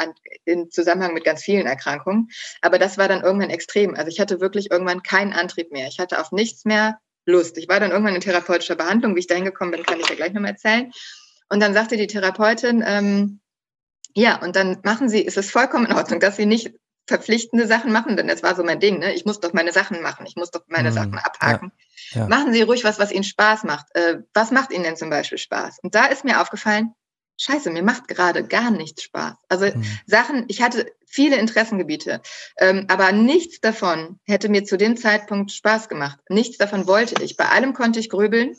[0.44, 2.28] in Zusammenhang mit ganz vielen Erkrankungen.
[2.62, 3.94] Aber das war dann irgendwann extrem.
[3.94, 5.86] Also ich hatte wirklich irgendwann keinen Antrieb mehr.
[5.86, 7.56] Ich hatte auf nichts mehr Lust.
[7.58, 9.14] Ich war dann irgendwann in therapeutischer Behandlung.
[9.14, 10.92] Wie ich da hingekommen bin, kann ich ja gleich nochmal erzählen.
[11.48, 13.40] Und dann sagte die Therapeutin, ähm,
[14.14, 16.72] ja, und dann machen Sie, ist es vollkommen in Ordnung, dass Sie nicht
[17.06, 19.12] verpflichtende Sachen machen, denn das war so mein Ding, ne?
[19.14, 20.94] Ich muss doch meine Sachen machen, ich muss doch meine mhm.
[20.94, 21.72] Sachen abhaken.
[22.12, 22.28] Ja, ja.
[22.28, 23.86] Machen Sie ruhig was, was Ihnen Spaß macht.
[23.94, 25.80] Äh, was macht Ihnen denn zum Beispiel Spaß?
[25.82, 26.94] Und da ist mir aufgefallen,
[27.36, 29.34] Scheiße, mir macht gerade gar nichts Spaß.
[29.48, 29.84] Also mhm.
[30.06, 32.22] Sachen, ich hatte viele Interessengebiete,
[32.58, 36.20] ähm, aber nichts davon hätte mir zu dem Zeitpunkt Spaß gemacht.
[36.28, 37.36] Nichts davon wollte ich.
[37.36, 38.56] Bei allem konnte ich grübeln.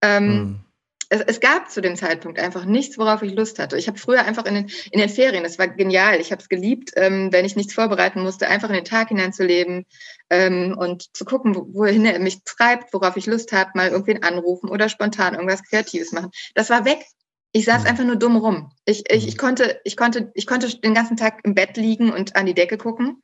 [0.00, 0.64] Ähm, mhm
[1.08, 3.76] es, es, gab zu dem Zeitpunkt einfach nichts, worauf ich Lust hatte.
[3.76, 6.48] Ich habe früher einfach in den, in den Ferien, das war genial, ich habe es
[6.48, 9.86] geliebt, ähm, wenn ich nichts vorbereiten musste, einfach in den Tag hineinzuleben
[10.30, 14.68] ähm, und zu gucken, wohin er mich treibt, worauf ich Lust habe, mal irgendwen anrufen
[14.68, 16.30] oder spontan irgendwas Kreatives machen.
[16.54, 17.04] Das war weg.
[17.52, 17.88] Ich saß mhm.
[17.88, 18.72] einfach nur dumm rum.
[18.84, 19.38] Ich, ich, ich, mhm.
[19.38, 22.78] konnte, ich, konnte, ich konnte den ganzen Tag im Bett liegen und an die Decke
[22.78, 23.22] gucken,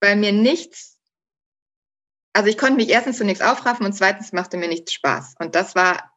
[0.00, 0.98] weil mir nichts,
[2.32, 5.34] also ich konnte mich erstens zu nichts aufraffen und zweitens machte mir nichts Spaß.
[5.38, 6.13] Und das war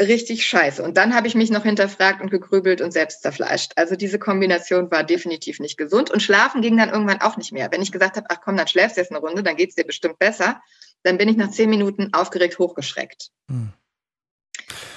[0.00, 0.82] richtig scheiße.
[0.82, 3.72] Und dann habe ich mich noch hinterfragt und gegrübelt und selbst zerfleischt.
[3.76, 6.10] Also diese Kombination war definitiv nicht gesund.
[6.10, 7.70] Und schlafen ging dann irgendwann auch nicht mehr.
[7.70, 9.76] Wenn ich gesagt habe, ach komm, dann schläfst du jetzt eine Runde, dann geht es
[9.76, 10.60] dir bestimmt besser,
[11.04, 13.30] dann bin ich nach zehn Minuten aufgeregt hochgeschreckt.
[13.48, 13.72] Hm.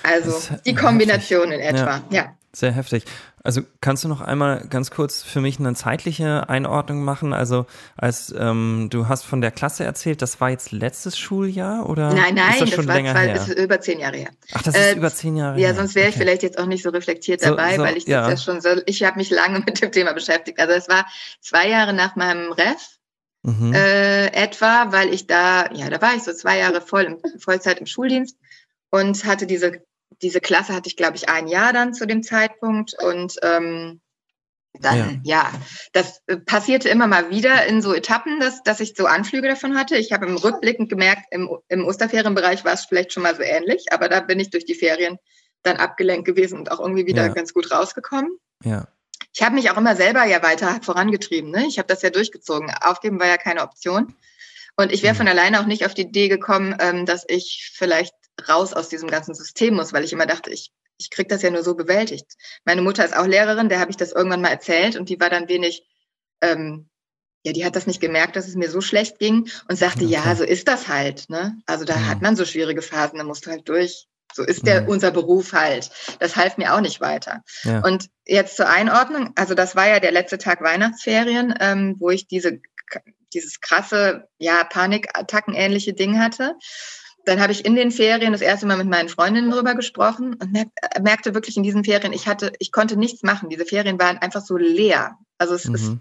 [0.04, 1.70] Also die Kombination heftig.
[1.70, 2.24] in etwa, ja.
[2.24, 2.36] ja.
[2.54, 3.04] Sehr heftig.
[3.46, 7.32] Also kannst du noch einmal ganz kurz für mich eine zeitliche Einordnung machen?
[7.32, 12.12] Also als ähm, du hast von der Klasse erzählt, das war jetzt letztes Schuljahr oder?
[12.12, 13.36] Nein, nein, ist das, schon das war länger zwei, her?
[13.36, 14.30] ist über zehn Jahre her.
[14.52, 15.70] Ach, das ist äh, über zehn Jahre ja, her.
[15.70, 18.08] Ja, sonst wäre ich vielleicht jetzt auch nicht so reflektiert dabei, so, so, weil ich
[18.08, 18.22] ja.
[18.28, 18.82] das ja schon so.
[18.88, 20.60] Ich habe mich lange mit dem Thema beschäftigt.
[20.60, 21.06] Also es war
[21.40, 22.98] zwei Jahre nach meinem Ref.
[23.44, 23.74] Mhm.
[23.76, 27.80] Äh, etwa, weil ich da, ja, da war ich so zwei Jahre voll im, Vollzeit
[27.80, 28.38] im Schuldienst
[28.96, 29.82] und hatte diese
[30.22, 34.02] diese Klasse hatte ich, glaube ich, ein Jahr dann zu dem Zeitpunkt und ähm,
[34.82, 35.44] dann, ja.
[35.44, 35.52] ja,
[35.94, 39.78] das äh, passierte immer mal wieder in so Etappen, dass, dass ich so Anflüge davon
[39.78, 39.98] hatte.
[39.98, 43.86] Ich habe im Rückblickend gemerkt, im, im Osterferienbereich war es vielleicht schon mal so ähnlich,
[43.92, 45.18] aber da bin ich durch die Ferien
[45.64, 47.34] dann abgelenkt gewesen und auch irgendwie wieder ja.
[47.34, 48.38] ganz gut rausgekommen.
[48.64, 48.88] Ja.
[49.34, 51.52] Ich habe mich auch immer selber ja weiter vorangetrieben.
[51.52, 51.66] Ne?
[51.68, 52.72] Ich habe das ja durchgezogen.
[52.82, 54.14] Aufgeben war ja keine Option.
[54.76, 55.20] Und ich wäre mhm.
[55.20, 58.14] von alleine auch nicht auf die Idee gekommen, ähm, dass ich vielleicht
[58.48, 61.50] raus aus diesem ganzen System muss, weil ich immer dachte, ich, ich kriege das ja
[61.50, 62.26] nur so bewältigt.
[62.64, 65.30] Meine Mutter ist auch Lehrerin, der habe ich das irgendwann mal erzählt und die war
[65.30, 65.86] dann wenig,
[66.42, 66.90] ähm,
[67.44, 70.14] ja, die hat das nicht gemerkt, dass es mir so schlecht ging und sagte, okay.
[70.14, 71.30] ja, so ist das halt.
[71.30, 71.58] Ne?
[71.66, 72.08] Also da ja.
[72.08, 74.08] hat man so schwierige Phasen, da musst du halt durch.
[74.34, 74.88] So ist der, ja.
[74.88, 75.92] unser Beruf halt.
[76.20, 77.42] Das half mir auch nicht weiter.
[77.64, 77.82] Ja.
[77.82, 82.28] Und jetzt zur Einordnung, also das war ja der letzte Tag Weihnachtsferien, ähm, wo ich
[82.28, 82.60] diese,
[83.34, 86.56] dieses krasse, ja, Panikattacken ähnliche Ding hatte
[87.26, 90.56] dann habe ich in den Ferien das erste Mal mit meinen Freundinnen darüber gesprochen und
[90.56, 90.66] äh,
[91.02, 93.50] merkte wirklich in diesen Ferien, ich hatte, ich konnte nichts machen.
[93.50, 95.18] Diese Ferien waren einfach so leer.
[95.38, 95.76] Also es mhm.
[95.76, 95.92] ist,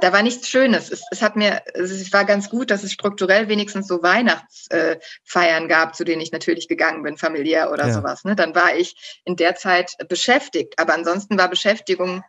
[0.00, 0.90] da war nichts Schönes.
[0.90, 5.68] Es, es hat mir, es war ganz gut, dass es strukturell wenigstens so Weihnachtsfeiern äh,
[5.68, 7.94] gab, zu denen ich natürlich gegangen bin, familiär oder ja.
[7.94, 8.24] sowas.
[8.24, 8.36] Ne?
[8.36, 10.78] Dann war ich in der Zeit beschäftigt.
[10.78, 12.22] Aber ansonsten war Beschäftigung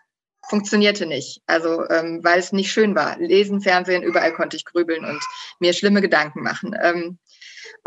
[0.48, 1.42] funktionierte nicht.
[1.46, 3.18] Also ähm, weil es nicht schön war.
[3.18, 5.22] Lesen, Fernsehen, überall konnte ich grübeln und
[5.60, 6.76] mir schlimme Gedanken machen.
[6.82, 7.20] Ähm,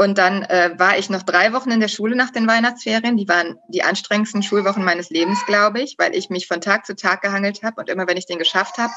[0.01, 3.19] und dann äh, war ich noch drei Wochen in der Schule nach den Weihnachtsferien.
[3.19, 6.97] Die waren die anstrengendsten Schulwochen meines Lebens, glaube ich, weil ich mich von Tag zu
[6.97, 8.95] Tag gehangelt habe und immer, wenn ich den geschafft habe,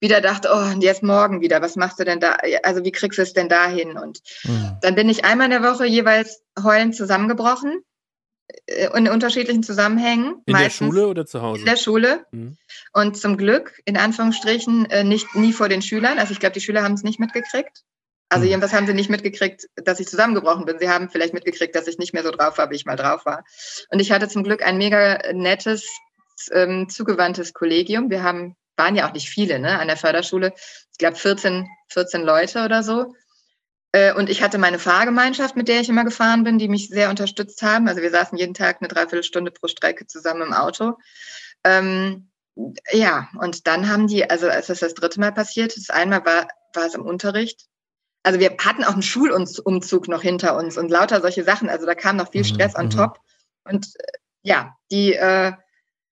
[0.00, 2.38] wieder dachte, oh, und jetzt morgen wieder, was machst du denn da?
[2.62, 3.98] Also wie kriegst du es denn dahin?
[3.98, 4.78] Und mhm.
[4.80, 7.82] dann bin ich einmal in der Woche jeweils heulend zusammengebrochen
[8.64, 10.40] äh, in unterschiedlichen Zusammenhängen.
[10.46, 11.60] In der Schule oder zu Hause?
[11.60, 12.24] In der Schule.
[12.30, 12.56] Mhm.
[12.94, 16.18] Und zum Glück, in Anführungsstrichen, äh, nicht nie vor den Schülern.
[16.18, 17.84] Also ich glaube, die Schüler haben es nicht mitgekriegt.
[18.32, 18.50] Also mhm.
[18.50, 20.78] jedenfalls haben sie nicht mitgekriegt, dass ich zusammengebrochen bin.
[20.78, 23.26] Sie haben vielleicht mitgekriegt, dass ich nicht mehr so drauf war, wie ich mal drauf
[23.26, 23.44] war.
[23.90, 25.86] Und ich hatte zum Glück ein mega nettes,
[26.50, 28.08] ähm, zugewandtes Kollegium.
[28.10, 30.54] Wir haben waren ja auch nicht viele ne, an der Förderschule.
[30.92, 33.14] Ich glaube 14, 14 Leute oder so.
[33.92, 37.10] Äh, und ich hatte meine Fahrgemeinschaft, mit der ich immer gefahren bin, die mich sehr
[37.10, 37.86] unterstützt haben.
[37.86, 40.94] Also wir saßen jeden Tag eine Dreiviertelstunde pro Strecke zusammen im Auto.
[41.64, 42.30] Ähm,
[42.90, 46.48] ja, und dann haben die, also als das das dritte Mal passiert ist, einmal war,
[46.74, 47.66] war es im Unterricht.
[48.22, 51.68] Also wir hatten auch einen Schulumzug noch hinter uns und lauter solche Sachen.
[51.68, 52.90] Also da kam noch viel mhm, Stress on mhm.
[52.90, 53.18] top.
[53.64, 55.52] Und äh, ja, die, äh,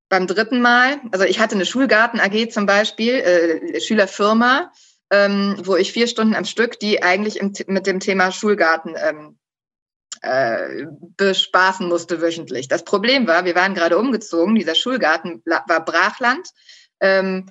[0.09, 4.73] beim dritten Mal, also ich hatte eine Schulgarten AG zum Beispiel, äh, Schülerfirma,
[5.11, 9.38] ähm, wo ich vier Stunden am Stück, die eigentlich im, mit dem Thema Schulgarten ähm,
[10.23, 12.68] äh, bespaßen musste wöchentlich.
[12.68, 16.49] Das Problem war, wir waren gerade umgezogen, dieser Schulgarten war Brachland.
[17.01, 17.51] Ähm,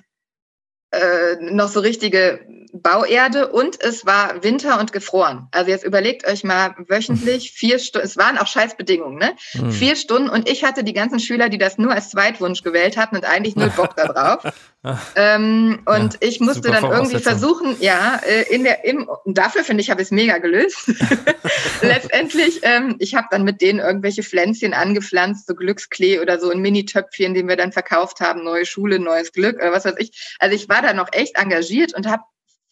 [0.90, 2.40] äh, noch so richtige
[2.72, 5.48] Bauerde und es war Winter und gefroren.
[5.50, 9.32] Also jetzt überlegt euch mal wöchentlich vier Stunden, es waren auch Scheißbedingungen, ne?
[9.54, 9.72] Mhm.
[9.72, 13.16] Vier Stunden und ich hatte die ganzen Schüler, die das nur als Zweitwunsch gewählt hatten
[13.16, 14.52] und eigentlich null Bock da drauf.
[15.16, 19.82] ähm, und ja, ich musste dann irgendwie versuchen, ja, äh, in der, im, dafür finde
[19.82, 20.90] ich, habe ich es mega gelöst.
[21.82, 26.60] Letztendlich, ähm, ich habe dann mit denen irgendwelche Pflänzchen angepflanzt, so Glücksklee oder so ein
[26.60, 30.36] Mini-Töpfchen, den wir dann verkauft haben, neue Schule, neues Glück oder was weiß ich.
[30.38, 32.22] Also ich war da noch echt engagiert und habe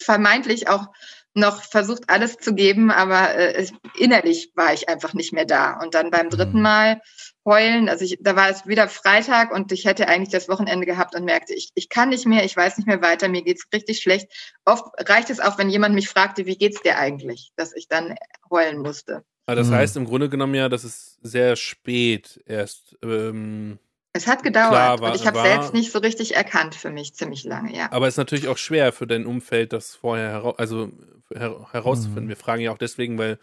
[0.01, 0.87] vermeintlich auch
[1.35, 3.67] noch versucht, alles zu geben, aber äh,
[3.97, 5.79] innerlich war ich einfach nicht mehr da.
[5.79, 6.63] Und dann beim dritten mhm.
[6.63, 7.01] Mal
[7.45, 11.15] heulen, also ich, da war es wieder Freitag und ich hätte eigentlich das Wochenende gehabt
[11.15, 13.99] und merkte, ich, ich kann nicht mehr, ich weiß nicht mehr weiter, mir geht's richtig
[13.99, 14.27] schlecht.
[14.65, 18.15] Oft reicht es auch, wenn jemand mich fragte, wie geht's dir eigentlich, dass ich dann
[18.49, 19.23] heulen musste.
[19.45, 19.75] Aber das mhm.
[19.75, 23.79] heißt im Grunde genommen ja, dass es sehr spät erst ähm,
[24.13, 27.13] es hat gedauert Klar, war, und ich habe selbst nicht so richtig erkannt für mich
[27.13, 27.91] ziemlich lange, ja.
[27.91, 30.91] Aber es ist natürlich auch schwer für dein Umfeld, das vorher hera also
[31.33, 32.25] her herauszufinden.
[32.25, 32.29] Mhm.
[32.29, 33.37] Wir fragen ja auch deswegen, weil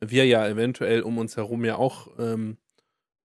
[0.00, 2.08] wir ja eventuell um uns herum ja auch.
[2.18, 2.56] Ähm,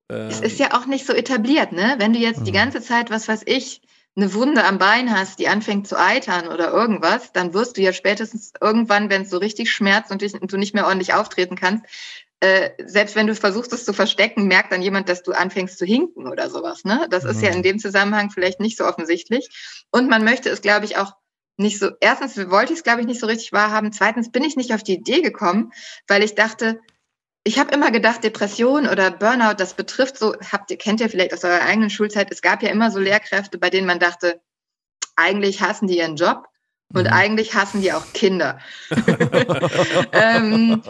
[0.10, 1.96] äh, es ist ja auch nicht so etabliert, ne?
[1.98, 2.46] Wenn du jetzt mhm.
[2.46, 3.82] die ganze Zeit, was weiß ich,
[4.16, 7.94] eine Wunde am Bein hast, die anfängt zu eitern oder irgendwas, dann wirst du ja
[7.94, 11.86] spätestens irgendwann, wenn es so richtig schmerzt und du nicht mehr ordentlich auftreten kannst,
[12.44, 15.86] äh, selbst wenn du versuchst, es zu verstecken, merkt dann jemand, dass du anfängst zu
[15.86, 16.84] hinken oder sowas.
[16.84, 17.08] Ne?
[17.10, 17.30] Das mhm.
[17.30, 17.56] ist ja mhm.
[17.56, 19.86] in dem Zusammenhang vielleicht nicht so offensichtlich.
[19.92, 21.14] Und man möchte es, glaube ich, auch
[21.56, 23.94] nicht so, erstens wollte ich es, glaube ich, nicht so richtig wahrhaben.
[23.94, 25.72] Zweitens bin ich nicht auf die Idee gekommen,
[26.06, 26.82] weil ich dachte,
[27.46, 31.34] ich habe immer gedacht, Depression oder Burnout, das betrifft so, habt ihr, kennt ihr vielleicht
[31.34, 34.42] aus eurer eigenen Schulzeit, es gab ja immer so Lehrkräfte, bei denen man dachte,
[35.16, 36.46] eigentlich hassen die ihren Job.
[36.94, 37.14] Und mhm.
[37.14, 38.60] eigentlich hassen die auch Kinder.
[40.12, 40.84] ähm,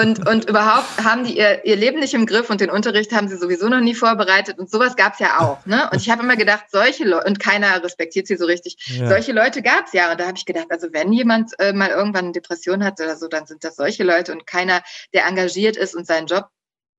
[0.00, 3.28] und, und überhaupt haben die ihr, ihr Leben nicht im Griff und den Unterricht haben
[3.28, 4.58] sie sowieso noch nie vorbereitet.
[4.58, 5.64] Und sowas gab es ja auch.
[5.64, 5.88] Ne?
[5.92, 9.08] Und ich habe immer gedacht, solche Leute, und keiner respektiert sie so richtig, ja.
[9.08, 10.10] solche Leute gab es ja.
[10.10, 13.14] Und da habe ich gedacht, also wenn jemand äh, mal irgendwann eine Depression hat oder
[13.14, 14.82] so, dann sind das solche Leute und keiner,
[15.14, 16.48] der engagiert ist und seinen Job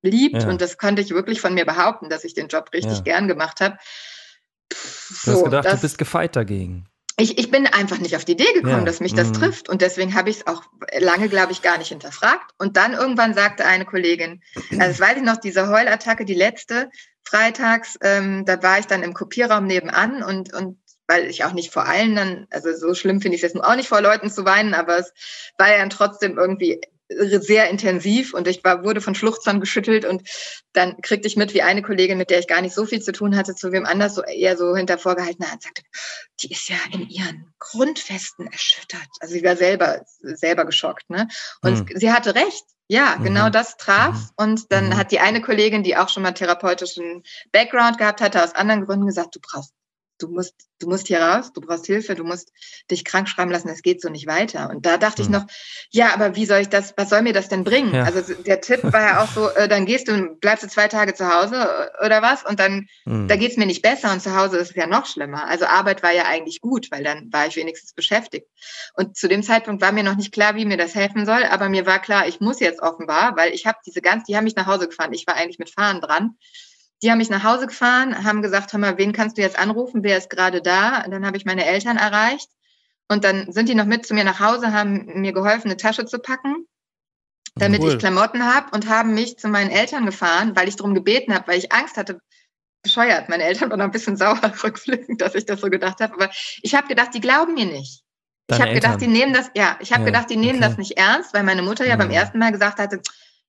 [0.01, 0.43] liebt.
[0.43, 0.47] Ja.
[0.47, 3.03] Und das konnte ich wirklich von mir behaupten, dass ich den Job richtig ja.
[3.03, 3.77] gern gemacht habe.
[5.25, 6.85] Du hast gedacht, das, du bist gefeit dagegen
[7.19, 8.85] ich, ich bin einfach nicht auf die Idee gekommen, ja.
[8.85, 9.33] dass mich das mhm.
[9.33, 9.69] trifft.
[9.69, 10.63] Und deswegen habe ich es auch
[10.97, 12.51] lange, glaube ich, gar nicht hinterfragt.
[12.57, 16.89] Und dann irgendwann sagte eine Kollegin, also das weiß ich noch, diese Heulattacke, die letzte,
[17.23, 21.73] freitags, ähm, da war ich dann im Kopierraum nebenan und, und weil ich auch nicht
[21.73, 24.45] vor allen dann, also so schlimm finde ich es jetzt auch nicht vor Leuten zu
[24.45, 25.13] weinen, aber es
[25.57, 30.21] war ja dann trotzdem irgendwie sehr intensiv und ich war, wurde von Schluchzern geschüttelt und
[30.73, 33.11] dann kriegte ich mit, wie eine Kollegin, mit der ich gar nicht so viel zu
[33.11, 35.81] tun hatte, zu wem anders so eher so hinter vorgehaltener Hand sagte,
[36.41, 39.07] die ist ja in ihren Grundfesten erschüttert.
[39.19, 41.27] Also sie war selber, selber geschockt, ne?
[41.61, 41.97] Und mhm.
[41.99, 42.63] sie hatte recht.
[42.87, 43.23] Ja, mhm.
[43.23, 44.15] genau das traf.
[44.15, 44.29] Mhm.
[44.35, 44.97] Und dann mhm.
[44.97, 49.05] hat die eine Kollegin, die auch schon mal therapeutischen Background gehabt hatte, aus anderen Gründen
[49.07, 49.73] gesagt, du brauchst
[50.19, 52.51] du musst, du musst hier raus, du brauchst Hilfe, du musst
[52.91, 54.69] dich krank schreiben lassen, es geht so nicht weiter.
[54.69, 55.25] Und da dachte mhm.
[55.25, 55.45] ich noch,
[55.89, 57.93] ja, aber wie soll ich das, was soll mir das denn bringen?
[57.93, 58.03] Ja.
[58.03, 61.13] Also der Tipp war ja auch so, äh, dann gehst du, bleibst du zwei Tage
[61.13, 63.27] zu Hause äh, oder was und dann, mhm.
[63.27, 65.47] da geht's mir nicht besser und zu Hause ist es ja noch schlimmer.
[65.47, 68.47] Also Arbeit war ja eigentlich gut, weil dann war ich wenigstens beschäftigt.
[68.93, 71.69] Und zu dem Zeitpunkt war mir noch nicht klar, wie mir das helfen soll, aber
[71.69, 74.55] mir war klar, ich muss jetzt offenbar, weil ich habe diese ganz, die haben mich
[74.55, 75.13] nach Hause gefahren.
[75.13, 76.35] Ich war eigentlich mit Fahren dran.
[77.01, 80.03] Die haben mich nach Hause gefahren, haben gesagt, hör mal, wen kannst du jetzt anrufen?
[80.03, 81.03] Wer ist gerade da?
[81.03, 82.49] Und dann habe ich meine Eltern erreicht.
[83.07, 86.05] Und dann sind die noch mit zu mir nach Hause, haben mir geholfen, eine Tasche
[86.05, 86.67] zu packen,
[87.55, 87.93] damit cool.
[87.93, 91.47] ich Klamotten habe und haben mich zu meinen Eltern gefahren, weil ich darum gebeten habe,
[91.47, 92.19] weil ich Angst hatte,
[92.83, 93.29] bescheuert.
[93.29, 96.13] Meine Eltern waren ein bisschen sauer rückblickend, dass ich das so gedacht habe.
[96.13, 96.29] Aber
[96.61, 98.03] ich habe gedacht, die glauben mir nicht.
[98.47, 100.69] Deine ich habe gedacht, die nehmen das, ja, ich habe ja, gedacht, die nehmen okay.
[100.69, 101.99] das nicht ernst, weil meine Mutter ja mhm.
[101.99, 103.01] beim ersten Mal gesagt hatte,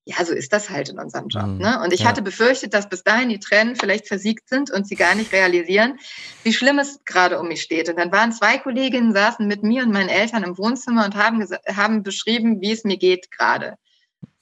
[0.04, 1.46] ja, so ist das halt in unserem Job.
[1.46, 1.58] Mhm.
[1.58, 1.80] Ne?
[1.82, 2.06] Und ich ja.
[2.06, 5.98] hatte befürchtet, dass bis dahin die Tränen vielleicht versiegt sind und sie gar nicht realisieren,
[6.42, 7.88] wie schlimm es gerade um mich steht.
[7.88, 11.46] Und dann waren zwei Kolleginnen, saßen mit mir und meinen Eltern im Wohnzimmer und haben,
[11.76, 13.76] haben beschrieben, wie es mir geht gerade.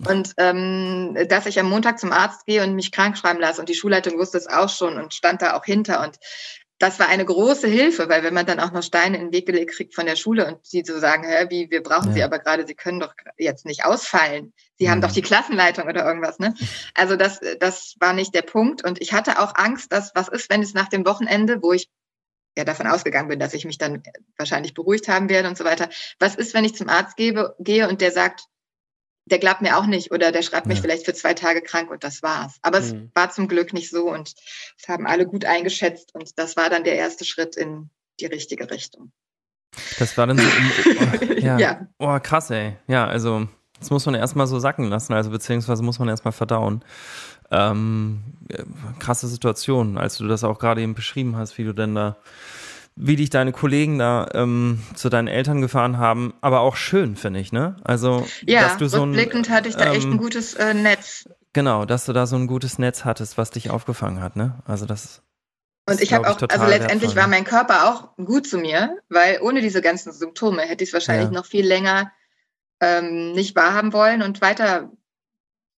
[0.07, 3.61] Und ähm, dass ich am Montag zum Arzt gehe und mich krank schreiben lasse.
[3.61, 6.05] Und die Schulleitung wusste es auch schon und stand da auch hinter.
[6.05, 6.19] Und
[6.79, 9.47] das war eine große Hilfe, weil wenn man dann auch noch Steine in den Weg
[9.47, 12.15] gelegt kriegt von der Schule und die so sagen, hä, wie, wir brauchen ja.
[12.15, 14.53] sie aber gerade, sie können doch jetzt nicht ausfallen.
[14.79, 14.91] Sie mhm.
[14.91, 16.55] haben doch die Klassenleitung oder irgendwas, ne?
[16.95, 18.85] Also das, das war nicht der Punkt.
[18.85, 21.89] Und ich hatte auch Angst, dass was ist, wenn es nach dem Wochenende, wo ich
[22.57, 24.03] ja davon ausgegangen bin, dass ich mich dann
[24.37, 25.89] wahrscheinlich beruhigt haben werde und so weiter.
[26.21, 28.43] Was ist, wenn ich zum Arzt gebe, gehe und der sagt,
[29.31, 32.05] der glaubt mir auch nicht oder der schreibt mich vielleicht für zwei Tage krank und
[32.05, 32.59] das war's.
[32.63, 32.85] Aber mhm.
[32.85, 34.35] es war zum Glück nicht so und
[34.79, 38.71] es haben alle gut eingeschätzt und das war dann der erste Schritt in die richtige
[38.71, 39.13] Richtung.
[39.99, 40.45] Das war dann so,
[41.31, 41.59] oh, ja.
[41.59, 41.87] ja.
[41.99, 42.77] Oh, krass, ey.
[42.87, 46.85] Ja, also das muss man erstmal so sacken lassen, also beziehungsweise muss man erstmal verdauen.
[47.51, 48.23] Ähm,
[48.99, 52.17] krasse Situation, als du das auch gerade eben beschrieben hast, wie du denn da
[53.01, 57.41] wie dich deine Kollegen da ähm, zu deinen Eltern gefahren haben, aber auch schön, finde
[57.41, 57.77] ich, ne?
[57.85, 60.55] Also, ja, dass du so ein, rückblickend hatte ich da ähm, echt ein ähm, gutes
[60.55, 61.29] äh, Netz.
[61.53, 64.59] Genau, dass du da so ein gutes Netz hattest, was dich aufgefangen hat, ne?
[64.67, 65.23] Also das.
[65.89, 69.63] Und ich habe auch, also letztendlich war mein Körper auch gut zu mir, weil ohne
[69.63, 71.35] diese ganzen Symptome hätte ich es wahrscheinlich ja.
[71.35, 72.13] noch viel länger
[72.81, 74.91] ähm, nicht wahrhaben wollen und weiter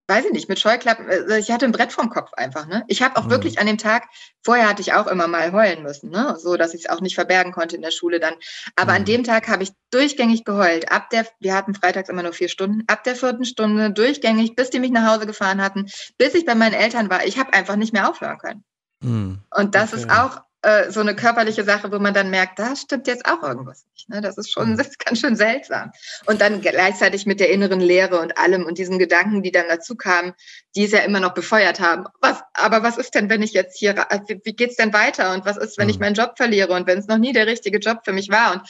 [0.09, 2.67] weiß ich nicht, mit Scheuklappen, äh, ich hatte ein Brett vom Kopf einfach.
[2.67, 2.83] Ne?
[2.87, 3.29] Ich habe auch mhm.
[3.29, 4.07] wirklich an dem Tag,
[4.43, 6.35] vorher hatte ich auch immer mal heulen müssen, ne?
[6.37, 8.33] so dass ich es auch nicht verbergen konnte in der Schule dann.
[8.75, 8.97] Aber mhm.
[8.97, 10.91] an dem Tag habe ich durchgängig geheult.
[10.91, 14.71] Ab der, wir hatten freitags immer nur vier Stunden, ab der vierten Stunde durchgängig, bis
[14.71, 15.85] die mich nach Hause gefahren hatten,
[16.17, 17.25] bis ich bei meinen Eltern war.
[17.25, 18.63] Ich habe einfach nicht mehr aufhören können.
[19.01, 19.39] Mhm.
[19.55, 20.01] Und das okay.
[20.01, 23.41] ist auch äh, so eine körperliche Sache, wo man dann merkt, da stimmt jetzt auch
[23.43, 24.09] irgendwas nicht.
[24.09, 24.21] Ne?
[24.21, 25.91] Das ist schon das ist ganz schön seltsam.
[26.25, 29.95] Und dann gleichzeitig mit der inneren Leere und allem und diesen Gedanken, die dann dazu
[29.95, 30.33] kamen,
[30.75, 32.05] die es ja immer noch befeuert haben.
[32.19, 33.95] Was, aber was ist denn, wenn ich jetzt hier,
[34.27, 35.33] wie, wie geht's denn weiter?
[35.33, 36.05] Und was ist, wenn ich mhm.
[36.05, 38.53] meinen Job verliere und wenn es noch nie der richtige Job für mich war?
[38.53, 38.61] Und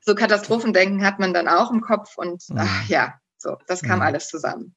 [0.00, 2.88] so Katastrophendenken hat man dann auch im Kopf und ach, mhm.
[2.88, 4.06] ja, so, das kam mhm.
[4.06, 4.74] alles zusammen.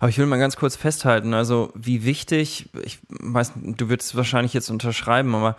[0.00, 4.54] Aber ich will mal ganz kurz festhalten, also wie wichtig, ich weiß, du würdest wahrscheinlich
[4.54, 5.56] jetzt unterschreiben, aber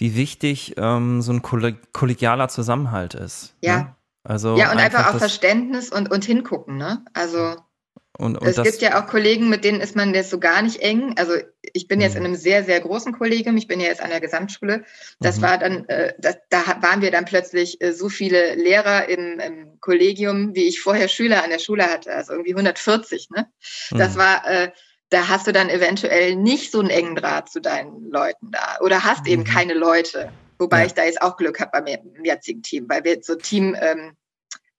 [0.00, 3.54] wie wichtig ähm, so ein kollegialer Zusammenhalt ist.
[3.60, 3.76] Ja.
[3.76, 3.96] Ne?
[4.24, 7.04] Also ja, und einfach, einfach auch Verständnis und, und hingucken, ne?
[7.12, 7.56] Also
[8.18, 10.80] und, und es gibt ja auch Kollegen, mit denen ist man jetzt so gar nicht
[10.80, 11.14] eng.
[11.16, 11.34] Also
[11.72, 12.26] ich bin jetzt in mhm.
[12.26, 13.56] einem sehr, sehr großen Kollegium.
[13.56, 14.84] Ich bin ja jetzt an der Gesamtschule.
[15.20, 15.42] Das mhm.
[15.42, 19.80] war dann, äh, das, da waren wir dann plötzlich äh, so viele Lehrer im, im,
[19.80, 22.14] Kollegium, wie ich vorher Schüler an der Schule hatte.
[22.14, 23.30] Also irgendwie 140.
[23.30, 23.46] Ne?
[23.90, 24.18] Das mhm.
[24.18, 24.70] war, äh,
[25.10, 29.04] da hast du dann eventuell nicht so einen engen Draht zu deinen Leuten da oder
[29.04, 29.32] hast mhm.
[29.32, 30.32] eben keine Leute.
[30.58, 30.86] Wobei ja.
[30.86, 34.16] ich da jetzt auch Glück habe beim jetzigen Team, weil wir so Team ähm,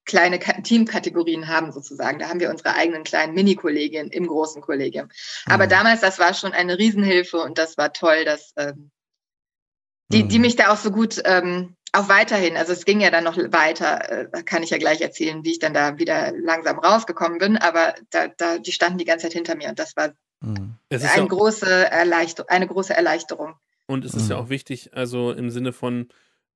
[0.06, 2.20] kleine Teamkategorien haben sozusagen.
[2.20, 5.10] Da haben wir unsere eigenen kleinen Mini-Kollegien im großen Kollegium.
[5.46, 5.70] Aber mhm.
[5.70, 8.91] damals, das war schon eine Riesenhilfe und das war toll, dass ähm,
[10.12, 10.41] die, die mhm.
[10.41, 14.30] mich da auch so gut ähm, auch weiterhin, also es ging ja dann noch weiter,
[14.34, 17.95] äh, kann ich ja gleich erzählen, wie ich dann da wieder langsam rausgekommen bin, aber
[18.10, 20.75] da, da, die standen die ganze Zeit hinter mir und das war mhm.
[20.89, 23.56] eine, ja große Erleichterung, eine große Erleichterung.
[23.88, 24.32] Und es ist mhm.
[24.32, 26.08] ja auch wichtig, also im Sinne von,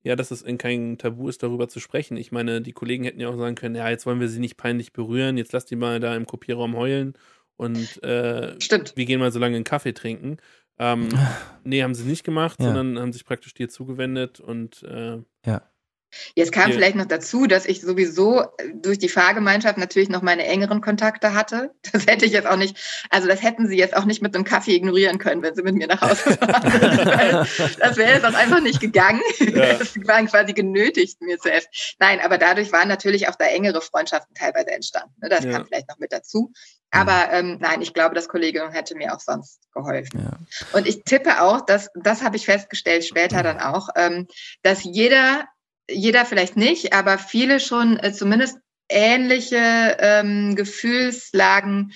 [0.03, 2.15] ja, dass es kein Tabu ist, darüber zu sprechen.
[2.15, 4.55] Ich meine, die Kollegen hätten ja auch sagen können, ja, jetzt wollen wir sie nicht
[4.55, 7.17] peinlich berühren, jetzt lass die mal da im Kopierraum heulen
[7.57, 8.93] und äh, Stimmt.
[8.95, 10.37] wir gehen mal so lange einen Kaffee trinken.
[10.79, 11.09] Ähm,
[11.63, 12.65] nee, haben sie nicht gemacht, ja.
[12.73, 15.61] sondern haben sich praktisch dir zugewendet und äh, ja.
[16.35, 16.75] Jetzt kam ja.
[16.75, 21.33] vielleicht noch dazu, dass ich sowieso äh, durch die Fahrgemeinschaft natürlich noch meine engeren Kontakte
[21.33, 21.73] hatte.
[21.95, 22.77] Das hätte ich jetzt auch nicht,
[23.09, 25.75] also das hätten sie jetzt auch nicht mit einem Kaffee ignorieren können, wenn sie mit
[25.75, 27.47] mir nach Hause fahren.
[27.79, 29.21] das wäre jetzt auch einfach nicht gegangen.
[29.39, 29.75] Ja.
[29.75, 31.69] Das waren quasi genötigt, mir zu helfen.
[31.99, 35.13] Nein, aber dadurch waren natürlich auch da engere Freundschaften teilweise entstanden.
[35.21, 35.29] Ne?
[35.29, 35.51] Das ja.
[35.51, 36.51] kam vielleicht noch mit dazu.
[36.95, 40.21] Aber ähm, nein, ich glaube, das Kollegium hätte mir auch sonst geholfen.
[40.23, 40.77] Ja.
[40.77, 44.27] Und ich tippe auch, dass das habe ich festgestellt später dann auch, ähm,
[44.61, 45.45] dass jeder,
[45.89, 48.57] jeder vielleicht nicht, aber viele schon äh, zumindest
[48.89, 51.91] ähnliche ähm, Gefühlslagen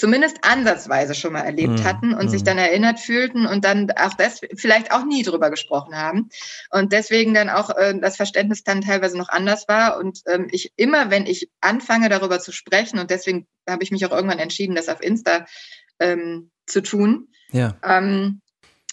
[0.00, 1.84] zumindest ansatzweise schon mal erlebt Mhm.
[1.84, 2.46] hatten und sich Mhm.
[2.46, 6.30] dann erinnert fühlten und dann auch das vielleicht auch nie drüber gesprochen haben
[6.70, 10.72] und deswegen dann auch äh, das Verständnis dann teilweise noch anders war und ähm, ich
[10.76, 14.74] immer, wenn ich anfange darüber zu sprechen und deswegen habe ich mich auch irgendwann entschieden,
[14.74, 15.44] das auf Insta
[15.98, 17.76] ähm, zu tun, Ja.
[17.84, 18.40] ähm,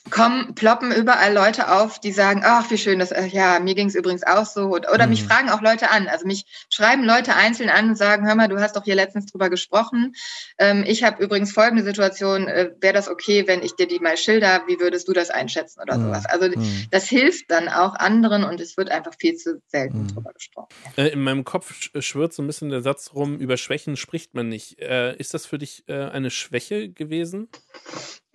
[0.10, 3.88] kommen, ploppen überall Leute auf, die sagen, ach, wie schön, das, äh, ja, mir ging
[3.88, 4.68] es übrigens auch so.
[4.68, 5.28] Oder, oder mich Mhm.
[5.28, 6.08] fragen auch Leute an.
[6.08, 9.26] Also mich schreiben Leute einzeln an und sagen, hör mal, du hast doch hier letztens
[9.28, 10.14] drüber gesprochen.
[10.58, 14.18] Ähm, ich habe übrigens folgende Situation, äh, wäre das okay, wenn ich dir die mal
[14.18, 16.03] schilder, wie würdest du das einschätzen oder Mhm.
[16.05, 16.26] sowas.
[16.26, 16.88] Also Mhm.
[16.91, 20.08] das hilft dann auch anderen und es wird einfach viel zu selten Mhm.
[20.08, 20.70] drüber gesprochen.
[20.95, 24.34] Äh, in meinem Kopf sch- schwirrt so ein bisschen der Satz rum, über Schwächen spricht
[24.34, 24.80] man nicht.
[24.80, 27.49] Äh, ist das für dich äh, eine Schwäche gewesen?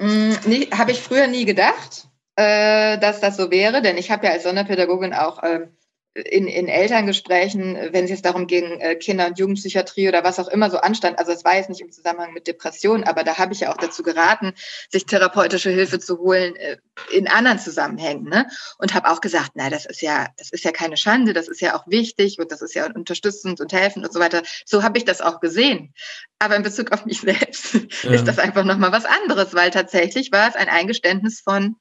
[0.02, 4.26] Mm, Nee, habe ich früher nie gedacht, äh, dass das so wäre, denn ich habe
[4.26, 5.76] ja als Sonderpädagogin auch ähm,
[6.14, 10.48] in, in Elterngesprächen, wenn es jetzt darum ging, äh, Kinder- und Jugendpsychiatrie oder was auch
[10.48, 13.54] immer so anstand, also es war jetzt nicht im Zusammenhang mit Depressionen, aber da habe
[13.54, 14.52] ich ja auch dazu geraten,
[14.90, 16.76] sich therapeutische Hilfe zu holen äh,
[17.10, 18.46] in anderen Zusammenhängen, ne?
[18.78, 21.62] Und habe auch gesagt, na, das ist ja, das ist ja keine Schande, das ist
[21.62, 24.42] ja auch wichtig und das ist ja unterstützend und helfend und so weiter.
[24.66, 25.94] So habe ich das auch gesehen.
[26.38, 28.10] Aber in Bezug auf mich selbst Ja.
[28.10, 31.76] ist das einfach nochmal was anderes, weil tatsächlich war es ein Eingeständnis von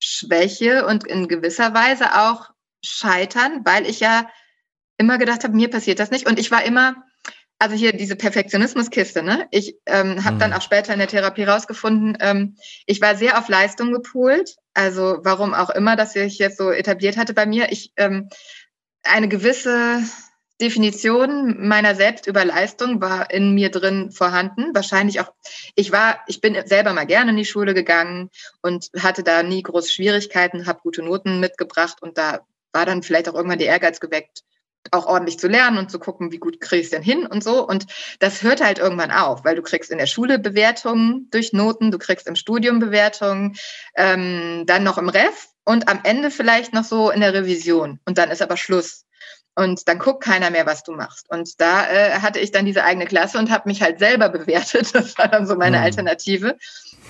[0.00, 2.50] Schwäche und in gewisser Weise auch
[2.86, 4.28] Scheitern, weil ich ja
[4.96, 6.26] immer gedacht habe, mir passiert das nicht.
[6.26, 6.96] Und ich war immer,
[7.58, 9.46] also hier diese Perfektionismuskiste, ne?
[9.50, 10.40] Ich ähm, habe Mhm.
[10.40, 12.56] dann auch später in der Therapie rausgefunden, ähm,
[12.86, 14.56] ich war sehr auf Leistung gepolt.
[14.74, 17.72] Also warum auch immer das sich jetzt so etabliert hatte bei mir.
[17.72, 18.28] Ich ähm,
[19.02, 20.02] eine gewisse
[20.60, 24.74] Definition meiner selbst über Leistung war in mir drin vorhanden.
[24.74, 25.32] Wahrscheinlich auch,
[25.74, 28.30] ich war, ich bin selber mal gerne in die Schule gegangen
[28.62, 32.40] und hatte da nie groß Schwierigkeiten, habe gute Noten mitgebracht und da
[32.76, 34.42] war dann vielleicht auch irgendwann der Ehrgeiz geweckt,
[34.90, 37.42] auch ordentlich zu lernen und zu gucken, wie gut kriege ich es denn hin und
[37.42, 37.66] so.
[37.66, 37.86] Und
[38.20, 41.96] das hört halt irgendwann auf, weil du kriegst in der Schule Bewertungen durch Noten, du
[41.96, 43.56] kriegst im Studium Bewertungen,
[43.96, 47.98] ähm, dann noch im Ref und am Ende vielleicht noch so in der Revision.
[48.04, 49.05] Und dann ist aber Schluss.
[49.56, 51.30] Und dann guckt keiner mehr, was du machst.
[51.30, 54.94] Und da äh, hatte ich dann diese eigene Klasse und habe mich halt selber bewertet.
[54.94, 55.84] Das war dann so meine Mhm.
[55.84, 56.56] Alternative.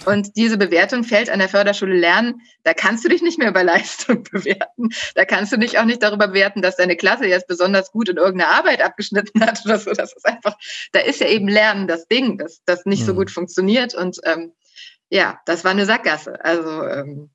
[0.05, 2.40] Und diese Bewertung fällt an der Förderschule Lernen.
[2.62, 4.90] Da kannst du dich nicht mehr über Leistung bewerten.
[5.16, 8.16] Da kannst du dich auch nicht darüber bewerten, dass deine Klasse jetzt besonders gut in
[8.16, 9.90] irgendeine Arbeit abgeschnitten hat oder so.
[9.90, 10.57] Das ist einfach,
[10.92, 13.16] da ist ja eben Lernen das Ding, das, das nicht so Mhm.
[13.16, 13.94] gut funktioniert.
[13.97, 14.53] Und ähm,
[15.11, 16.44] ja, das war eine Sackgasse.
[16.44, 17.30] Also ähm,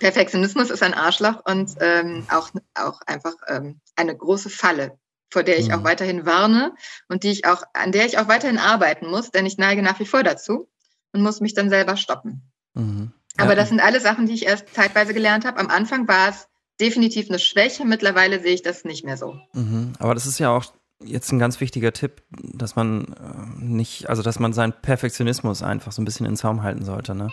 [0.00, 4.98] Perfektionismus ist ein Arschloch und ähm, auch, auch einfach ähm, eine große Falle,
[5.30, 5.74] vor der ich Mhm.
[5.74, 6.74] auch weiterhin warne
[7.08, 9.98] und die ich auch, an der ich auch weiterhin arbeiten muss, denn ich neige nach
[10.00, 10.68] wie vor dazu
[11.12, 12.42] und muss mich dann selber stoppen.
[12.74, 13.12] Mhm.
[13.38, 13.56] Aber Ja.
[13.56, 15.58] das sind alle Sachen, die ich erst zeitweise gelernt habe.
[15.58, 16.48] Am Anfang war es
[16.80, 19.38] definitiv eine Schwäche, mittlerweile sehe ich das nicht mehr so.
[19.52, 19.92] Mhm.
[19.98, 20.64] Aber das ist ja auch
[21.04, 25.92] jetzt ein ganz wichtiger Tipp, dass man äh, nicht, also dass man seinen Perfektionismus einfach
[25.92, 27.30] so ein bisschen in den Zaum halten sollte, ne?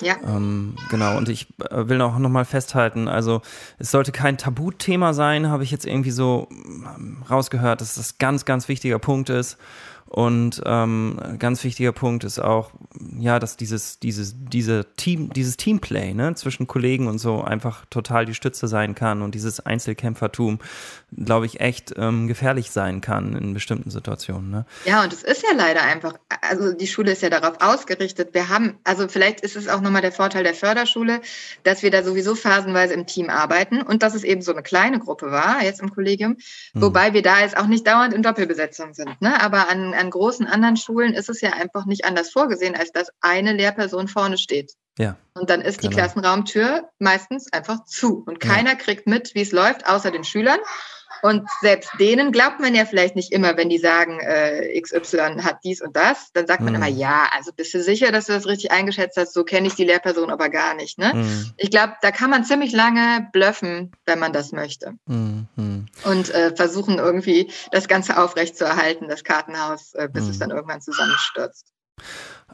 [0.00, 0.16] Ja.
[0.24, 3.42] Ähm, genau, und ich äh, will auch nochmal festhalten, also
[3.78, 8.44] es sollte kein Tabuthema sein, habe ich jetzt irgendwie so ähm, rausgehört, dass das ganz,
[8.44, 9.58] ganz wichtiger Punkt ist.
[10.10, 12.72] Und ähm, ein ganz wichtiger Punkt ist auch,
[13.16, 18.26] ja, dass dieses, dieses, diese Team, dieses Teamplay, ne, zwischen Kollegen und so einfach total
[18.26, 20.58] die Stütze sein kann und dieses Einzelkämpfertum,
[21.16, 24.50] glaube ich, echt ähm, gefährlich sein kann in bestimmten Situationen.
[24.50, 24.66] Ne?
[24.84, 28.34] Ja, und es ist ja leider einfach, also die Schule ist ja darauf ausgerichtet.
[28.34, 31.20] Wir haben, also vielleicht ist es auch nochmal der Vorteil der Förderschule,
[31.62, 34.98] dass wir da sowieso phasenweise im Team arbeiten und dass es eben so eine kleine
[34.98, 36.36] Gruppe war, jetzt im Kollegium,
[36.72, 36.82] Hm.
[36.82, 39.22] wobei wir da jetzt auch nicht dauernd in Doppelbesetzung sind.
[39.22, 39.40] Ne?
[39.40, 43.10] Aber an, an großen anderen Schulen ist es ja einfach nicht anders vorgesehen, als dass
[43.20, 44.72] eine Lehrperson vorne steht.
[44.98, 45.16] Ja.
[45.34, 45.98] Und dann ist die Genau.
[45.98, 48.50] Klassenraumtür meistens einfach zu und Ja.
[48.54, 50.58] keiner kriegt mit, wie es läuft, außer den Schülern.
[51.22, 55.58] Und selbst denen glaubt man ja vielleicht nicht immer, wenn die sagen, äh, XY hat
[55.64, 56.32] dies und das.
[56.32, 56.76] Dann sagt man Mhm.
[56.76, 59.34] immer, ja, also bist du sicher, dass du das richtig eingeschätzt hast?
[59.34, 60.98] So kenne ich die Lehrperson aber gar nicht.
[60.98, 61.12] Ne?
[61.14, 61.50] Mhm.
[61.56, 64.92] Ich glaube, da kann man ziemlich lange blöffen, wenn man das möchte.
[65.06, 65.46] Mhm.
[65.56, 65.86] Mhm.
[66.04, 70.30] Und äh, versuchen irgendwie das Ganze aufrechtzuerhalten, das Kartenhaus, äh, bis Mhm.
[70.30, 71.66] es dann irgendwann zusammenstürzt.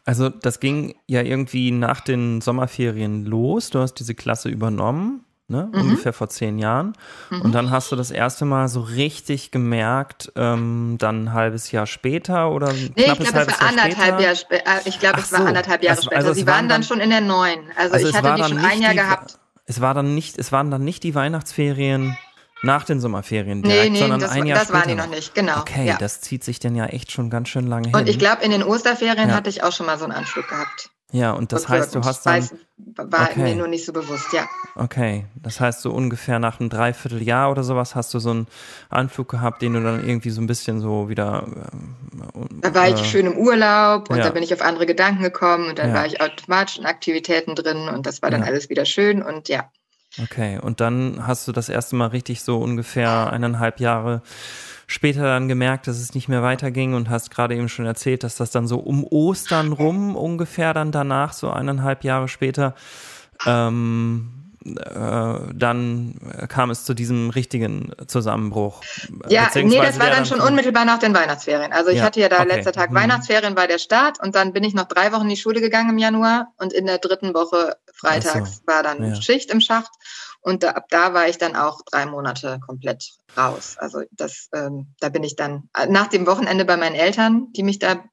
[0.05, 3.71] Also das ging ja irgendwie nach den Sommerferien los.
[3.71, 5.69] Du hast diese Klasse übernommen, ne?
[5.73, 5.81] Mhm.
[5.81, 6.93] ungefähr vor zehn Jahren.
[7.31, 7.41] Mhm.
[7.43, 11.87] Und dann hast du das erste Mal so richtig gemerkt, ähm, dann ein halbes Jahr
[11.87, 14.21] später oder ein Nee, ich knappes glaube, es halbes war Jahr anderthalb später?
[14.23, 14.73] Jahre später.
[14.87, 15.47] Ich glaube, es war so.
[15.47, 16.17] anderthalb Jahre Also- später.
[16.21, 17.61] also Sie waren dann dann- schon in der neuen.
[17.77, 19.39] Also, Also ich hatte war die schon nicht ein Jahr die- gehabt.
[19.69, 22.17] Es war dann nicht, es waren dann nicht die Weihnachtsferien
[22.63, 25.09] Nach den Sommerferien direkt, nee, nee, sondern das, ein Jahr das später waren die noch
[25.11, 25.59] nicht, genau.
[25.61, 25.97] Okay, ja.
[25.99, 27.95] das zieht sich dann ja echt schon ganz schön lange hin.
[27.97, 29.35] Und ich glaube, in den Osterferien Ja.
[29.35, 30.89] hatte ich auch schon mal so einen Anflug gehabt.
[31.13, 32.55] Ja, und das heißt, du hast dann, Weiß,
[32.97, 33.43] war Okay.
[33.45, 34.49] mir nur nicht so bewusst, ja.
[34.75, 38.47] okay, das heißt so ungefähr nach einem Dreivierteljahr oder sowas hast du so einen
[38.91, 41.47] Anflug gehabt, den du dann irgendwie so ein bisschen so wieder.
[41.47, 44.25] ähm, Da war äh, ich schön im Urlaub und ja.
[44.25, 45.95] da bin ich auf andere Gedanken gekommen und dann Ja.
[45.95, 48.47] war ich automatisch in Aktivitäten drin und das war dann Ja.
[48.47, 49.71] alles wieder schön und ja.
[50.19, 54.23] Okay, und dann hast du das erste Mal richtig so ungefähr eineinhalb Jahre
[54.87, 58.37] später dann gemerkt, dass es nicht mehr weiterging und hast gerade eben schon erzählt, dass
[58.37, 62.75] das dann so um Ostern rum ungefähr dann danach, so eineinhalb Jahre später,
[63.47, 64.33] ähm,
[64.65, 66.15] äh, dann
[66.49, 68.83] kam es zu diesem richtigen Zusammenbruch.
[69.29, 71.73] Ja, nee, das war dann schon unmittelbar nach den Weihnachtsferien.
[71.73, 72.57] Also ich Ja, hatte ja da okay.
[72.57, 72.97] letzter Tag Mhm.
[72.97, 75.91] Weihnachtsferien war der Start und dann bin ich noch drei Wochen in die Schule gegangen
[75.91, 79.15] im Januar und in der dritten Woche freitags war dann ja.
[79.21, 79.91] Schicht im Schacht
[80.47, 83.75] und da, ab da war ich dann auch drei Monate komplett raus.
[83.81, 87.65] Also das, ähm, da bin ich dann äh, nach dem Wochenende bei meinen Eltern, die
[87.65, 88.05] mich da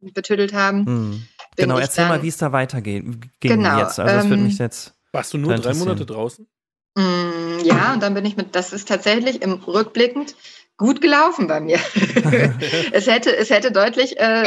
[0.00, 0.84] betüdelt haben.
[0.84, 1.10] Hm.
[1.54, 3.04] bin Genau, erzähl dann- mal, wie es da weitergeht
[3.38, 4.00] Genau, jetzt.
[4.00, 4.94] Also es würde ähm, mich jetzt.
[5.12, 5.74] Warst du nur drei.
[5.74, 6.48] Monate draußen?
[6.96, 10.34] Mm, Ja, und dann bin ich mit, das ist tatsächlich im Rückblickend
[10.76, 11.78] gut gelaufen bei mir.
[12.92, 14.44] es, hätte, es hätte deutlich äh,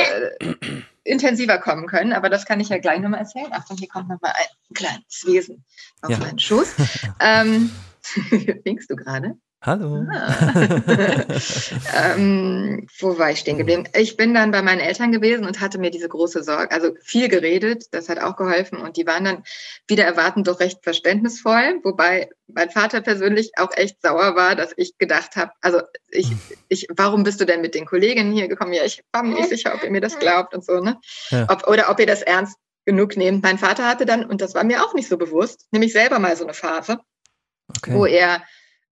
[1.10, 3.52] intensiver kommen können, aber das kann ich ja gleich nochmal erzählen.
[3.52, 5.66] Achtung, hier kommt nochmal ein kleines Wesen
[6.02, 6.20] auf Ja.
[6.20, 6.76] meinen Schoß.
[7.20, 7.72] ähm,
[8.64, 9.36] winkst du gerade?
[9.62, 10.06] Hallo.
[10.10, 10.54] Ah.
[12.16, 13.90] ähm, wo war ich stehen geblieben?
[13.94, 17.28] Ich bin dann bei meinen Eltern gewesen und hatte mir diese große Sorge, also viel
[17.28, 19.44] geredet, das hat auch geholfen und die waren dann
[19.86, 24.98] wieder erwartend doch recht verständnisvoll, wobei mein Vater persönlich auch echt sauer war, dass ich
[24.98, 26.32] gedacht habe, also ich,
[26.70, 28.72] ich, warum bist du denn mit den Kolleginnen hier gekommen?
[28.72, 31.02] Ja, ich war mir nicht sicher, ob ihr mir das glaubt und so, ne?
[31.32, 31.48] Ja.
[31.50, 32.56] Ob, oder ob ihr das ernst
[32.86, 33.44] genug nehmt.
[33.44, 36.38] Mein Vater hatte dann, und das war mir auch nicht so bewusst, nämlich selber mal
[36.38, 37.00] so eine Phase,
[37.88, 38.18] wo Okay.
[38.18, 38.42] er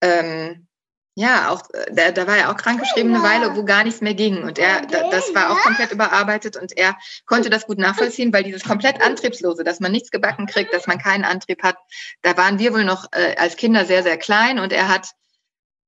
[0.02, 0.68] ähm,
[1.16, 4.14] ja auch äh, da, da war er auch krankgeschrieben eine Weile, wo gar nichts mehr
[4.14, 6.95] ging und er da, das war auch komplett überarbeitet und er
[7.26, 11.00] konnte das gut nachvollziehen, weil dieses komplett antriebslose, dass man nichts gebacken kriegt, dass man
[11.00, 11.78] keinen Antrieb hat,
[12.22, 15.10] da waren wir wohl noch äh, als Kinder sehr sehr klein und er hat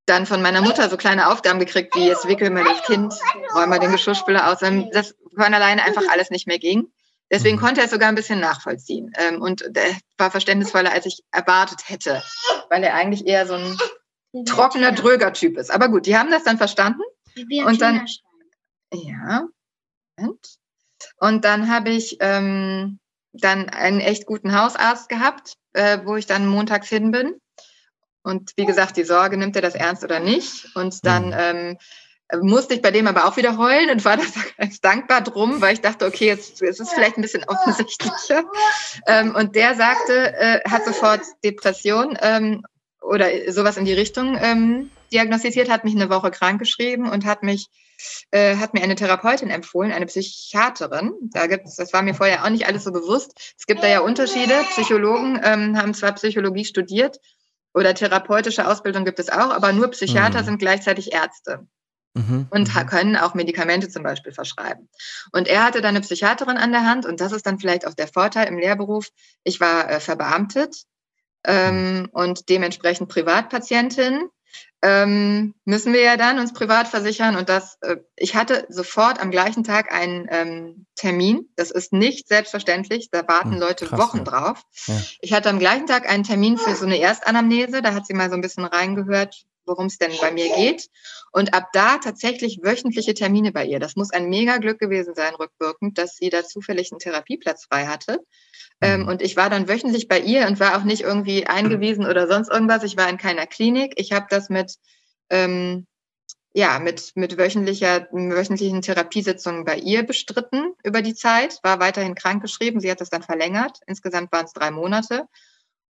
[0.06, 3.14] dann von meiner Mutter so kleine Aufgaben gekriegt, wie jetzt wickeln wir das Kind,
[3.54, 6.90] räumen wir den Geschirrspüler aus, das von alleine einfach alles nicht mehr ging.
[7.30, 7.60] Deswegen Mhm.
[7.60, 9.12] konnte er es sogar ein bisschen nachvollziehen.
[9.16, 12.24] Ähm, und er war verständnisvoller, als ich erwartet hätte,
[12.70, 13.78] weil er eigentlich eher so ein
[14.46, 15.70] trockener, dröger Typ ist.
[15.70, 17.02] Aber gut, die haben das dann verstanden.
[17.64, 18.06] Und dann-
[18.92, 19.46] Ja.
[20.16, 20.56] Moment.
[21.16, 22.98] Und dann habe ich ähm,
[23.32, 27.40] dann einen echt guten Hausarzt gehabt, äh, wo ich dann montags hin bin.
[28.22, 30.74] Und wie gesagt, die Sorge, nimmt er das ernst oder nicht?
[30.76, 31.78] Und dann Mhm.
[32.32, 34.24] ähm, musste ich bei dem aber auch wieder heulen und war da
[34.58, 38.44] ganz dankbar drum, weil ich dachte, okay, jetzt, jetzt ist es vielleicht ein bisschen offensichtlicher.
[39.06, 42.62] Ähm, und der sagte, äh, hat sofort Depression ähm,
[43.00, 47.68] oder sowas in die Richtung ähm, diagnostiziert, hat mich eine Woche krankgeschrieben und hat mich
[48.30, 51.12] äh, hat mir eine Therapeutin empfohlen, eine Psychiaterin.
[51.32, 53.54] Da gibt's, das war mir vorher auch nicht alles so bewusst.
[53.58, 54.54] Es gibt da ja Unterschiede.
[54.70, 57.18] Psychologen ähm, haben zwar Psychologie studiert
[57.74, 60.44] oder therapeutische Ausbildung gibt es auch, aber nur Psychiater Mhm.
[60.44, 61.66] sind gleichzeitig Ärzte
[62.14, 62.48] Mhm.
[62.50, 62.86] und mhm.
[62.86, 64.88] können auch Medikamente zum Beispiel verschreiben.
[65.32, 67.94] Und er hatte dann eine Psychiaterin an der Hand und das ist dann vielleicht auch
[67.94, 69.10] der Vorteil im Lehrberuf.
[69.44, 70.84] Ich war äh, verbeamtet
[71.44, 74.28] ähm, und dementsprechend Privatpatientin.
[74.82, 79.30] Ähm, müssen wir ja dann uns privat versichern und das, äh, ich hatte sofort am
[79.30, 81.50] gleichen Tag einen ähm, Termin.
[81.54, 84.24] Das ist nicht selbstverständlich, da warten Hm, Leute krass, Wochen ja.
[84.24, 84.62] drauf.
[84.86, 85.02] Ja.
[85.20, 88.30] Ich hatte am gleichen Tag einen Termin für so eine Erstanamnese, da hat sie mal
[88.30, 90.88] so ein bisschen reingehört, worum es denn bei mir geht.
[91.30, 93.80] Und ab da tatsächlich wöchentliche Termine bei ihr.
[93.80, 97.86] Das muss ein mega Glück gewesen sein, rückwirkend, dass sie da zufällig einen Therapieplatz frei
[97.86, 98.20] hatte.
[98.82, 99.08] Ähm, Mhm.
[99.08, 102.50] und ich war dann wöchentlich bei ihr und war auch nicht irgendwie eingewiesen oder sonst
[102.50, 102.82] irgendwas.
[102.82, 103.92] Ich war in keiner Klinik.
[103.96, 104.76] Ich habe das mit,
[105.28, 105.86] ähm,
[106.52, 112.80] ja, mit, mit wöchentlicher, wöchentlichen Therapiesitzungen bei ihr bestritten über die Zeit, war weiterhin krankgeschrieben.
[112.80, 113.78] Sie hat das dann verlängert.
[113.86, 115.26] Insgesamt waren es drei Monate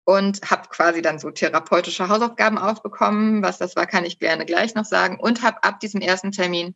[0.04, 3.42] und habe quasi dann so therapeutische Hausaufgaben aufbekommen.
[3.42, 5.20] Was das war, kann ich gerne gleich noch sagen.
[5.20, 6.74] Und habe ab diesem ersten Termin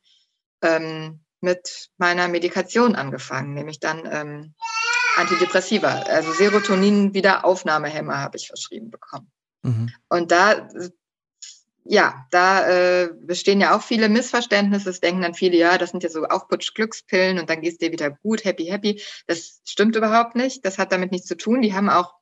[0.63, 4.55] ähm, mit meiner Medikation angefangen, nämlich dann ähm,
[5.15, 9.31] Antidepressiva, also Serotonin-Wiederaufnahmehämmer habe ich verschrieben bekommen.
[9.63, 9.91] Mhm.
[10.09, 10.69] Und da,
[11.85, 14.91] ja, da äh, bestehen ja auch viele Missverständnisse.
[14.91, 18.11] Es denken dann viele, ja, das sind ja so Aufputsch-Glückspillen und dann geht's dir wieder
[18.11, 19.03] gut, happy, happy.
[19.27, 20.65] Das stimmt überhaupt nicht.
[20.65, 21.63] Das hat damit nichts zu tun.
[21.63, 22.15] Die haben auch,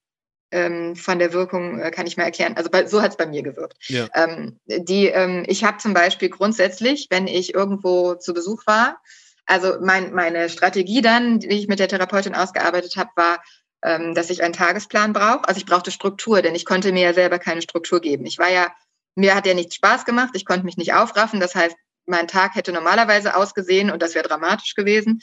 [0.52, 2.56] ähm, von der Wirkung äh, kann ich mal erklären.
[2.58, 3.78] Also bei, so hat es bei mir gewirkt.
[3.88, 4.08] Ja.
[4.16, 9.02] Ähm, die, ähm, ich habe zum Beispiel grundsätzlich, wenn ich irgendwo zu Besuch war,
[9.46, 13.44] also mein, meine Strategie dann, die ich mit der Therapeutin ausgearbeitet habe, war,
[13.84, 15.48] ähm, dass ich einen Tagesplan brauche.
[15.48, 18.26] Also ich brauchte Struktur, denn ich konnte mir ja selber keine Struktur geben.
[18.26, 18.72] Ich war ja,
[19.20, 21.40] mir hat ja nichts Spaß gemacht, ich konnte mich nicht aufraffen.
[21.40, 25.22] Das heißt, mein Tag hätte normalerweise ausgesehen und das wäre dramatisch gewesen.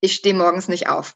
[0.00, 1.14] Ich stehe morgens nicht auf.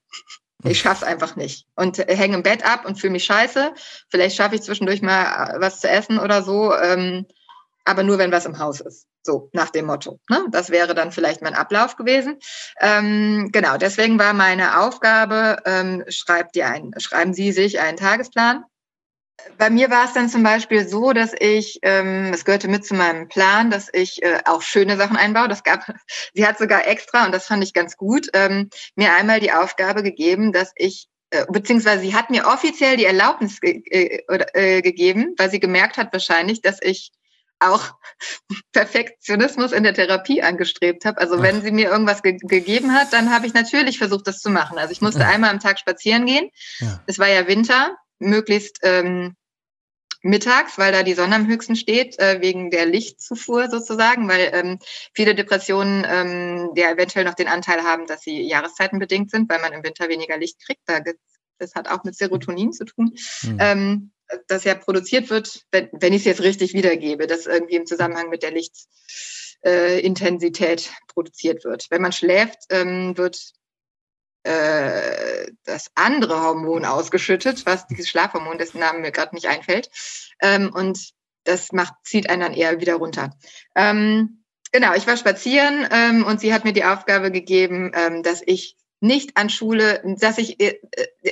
[0.65, 3.75] Ich schaff's einfach nicht und hänge im Bett ab und fühle mich scheiße.
[4.09, 7.27] Vielleicht schaffe ich zwischendurch mal äh, was zu essen oder so, ähm,
[7.85, 9.07] aber nur wenn was im Haus ist.
[9.23, 10.19] So nach dem Motto.
[10.29, 10.47] Ne?
[10.51, 12.39] Das wäre dann vielleicht mein Ablauf gewesen.
[12.81, 18.65] Ähm, genau, deswegen war meine Aufgabe: ähm, schreibt ihr ein, schreiben Sie sich einen Tagesplan
[19.57, 22.95] bei mir war es dann zum Beispiel so, dass ich, ähm, es gehörte mit zu
[22.95, 25.49] meinem Plan, dass ich äh, auch schöne Sachen einbaue.
[25.49, 25.85] Das gab,
[26.35, 30.03] sie hat sogar extra, und das fand ich ganz gut, ähm, mir einmal die Aufgabe
[30.03, 34.23] gegeben, dass ich, äh, beziehungsweise sie hat mir offiziell die Erlaubnis ge äh,
[34.55, 37.13] äh, gegeben, weil sie gemerkt hat wahrscheinlich, dass ich
[37.61, 37.93] auch
[38.73, 41.21] Perfektionismus in der Therapie angestrebt habe.
[41.21, 44.51] Also wenn sie mir irgendwas ge gegeben hat, dann habe ich natürlich versucht, das zu
[44.51, 44.79] machen.
[44.79, 46.51] Also ich musste einmal am Tag spazieren gehen.
[46.79, 47.03] Ja.
[47.07, 49.37] Es war ja Winter möglichst ähm,
[50.23, 54.79] mittags, weil da die Sonne am höchsten steht, äh, wegen der Lichtzufuhr sozusagen, weil ähm,
[55.15, 59.73] viele Depressionen ähm, ja eventuell noch den Anteil haben, dass sie jahreszeitenbedingt sind, weil man
[59.73, 60.83] im Winter weniger Licht kriegt.
[60.87, 61.01] Da
[61.59, 63.17] das hat auch mit Serotonin zu tun.
[63.43, 63.57] Mhm.
[63.61, 64.13] Ähm,
[64.47, 68.29] das ja produziert wird, wenn, wenn ich es jetzt richtig wiedergebe, das irgendwie im Zusammenhang
[68.29, 71.87] mit der Lichtintensität äh, produziert wird.
[71.91, 73.55] Wenn man schläft, ähm, wird
[74.49, 79.91] äh, das andere Hormon ausgeschüttet, was dieses Schlafhormon, dessen Namen mir gerade nicht einfällt.
[80.41, 81.11] Ähm, und
[81.45, 83.37] das macht, zieht einen dann eher wieder runter.
[83.75, 88.43] Ähm, genau, ich war spazieren ähm, und sie hat mir die Aufgabe gegeben, ähm, dass
[88.45, 90.79] ich nicht an Schule, dass ich äh,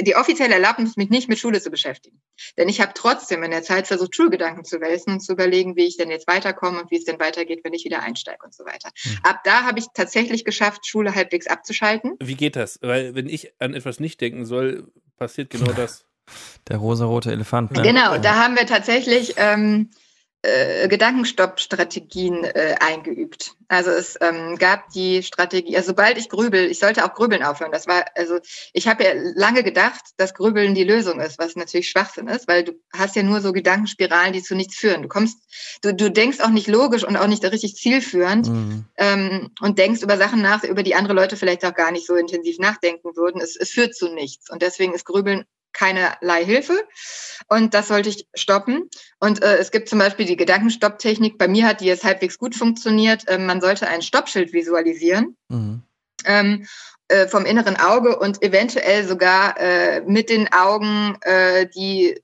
[0.02, 2.20] die offizielle Erlaubnis, mich nicht mit Schule zu beschäftigen.
[2.56, 5.84] Denn ich habe trotzdem in der Zeit versucht, Schulgedanken zu wälzen und zu überlegen, wie
[5.86, 8.64] ich denn jetzt weiterkomme und wie es denn weitergeht, wenn ich wieder einsteige und so
[8.64, 8.90] weiter.
[9.04, 9.18] Mhm.
[9.22, 12.14] Ab da habe ich tatsächlich geschafft, Schule halbwegs abzuschalten.
[12.20, 12.78] Wie geht das?
[12.82, 16.04] Weil wenn ich an etwas nicht denken soll, passiert genau das.
[16.68, 17.70] Der rosarote Elefant.
[17.70, 17.82] Ne?
[17.82, 19.90] Genau, da haben wir tatsächlich ähm,
[20.47, 23.57] äh, Gedankenstopp-Strategien äh, eingeübt.
[23.68, 27.72] Also es ähm, gab die Strategie, also sobald ich grübel, ich sollte auch grübeln aufhören.
[27.72, 28.38] Das war, also
[28.72, 32.62] ich habe ja lange gedacht, dass Grübeln die Lösung ist, was natürlich Schwachsinn ist, weil
[32.62, 35.03] du hast ja nur so Gedankenspiralen, die zu nichts führen.
[35.03, 35.38] Du kommst,
[35.82, 38.84] du, du denkst auch nicht logisch und auch nicht richtig zielführend mhm.
[38.97, 42.14] ähm, und denkst über Sachen nach, über die andere Leute vielleicht auch gar nicht so
[42.14, 43.40] intensiv nachdenken würden.
[43.40, 44.49] Es, es führt zu nichts.
[44.49, 45.44] Und deswegen ist Grübeln
[45.77, 46.79] keinerlei Hilfe.
[47.49, 48.89] Und das sollte ich stoppen.
[49.20, 51.39] Und äh, es gibt zum Beispiel die Gedankenstopptechnik.
[51.39, 53.24] Bei mir hat die jetzt halbwegs gut funktioniert.
[53.29, 55.37] Ähm, man sollte ein Stoppschild visualisieren.
[55.49, 55.83] Mhm.
[56.24, 56.66] Ähm,
[57.09, 62.20] äh, vom inneren Auge und eventuell sogar äh, mit den Augen äh, die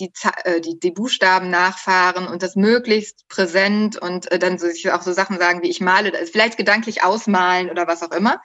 [0.00, 0.12] die,
[0.44, 5.12] äh, die, die Buchstaben nachfahren und das möglichst präsent und dann so, sich auch so
[5.12, 8.40] Sachen sagen wie ich male, vielleicht gedanklich ausmalen oder was auch immer.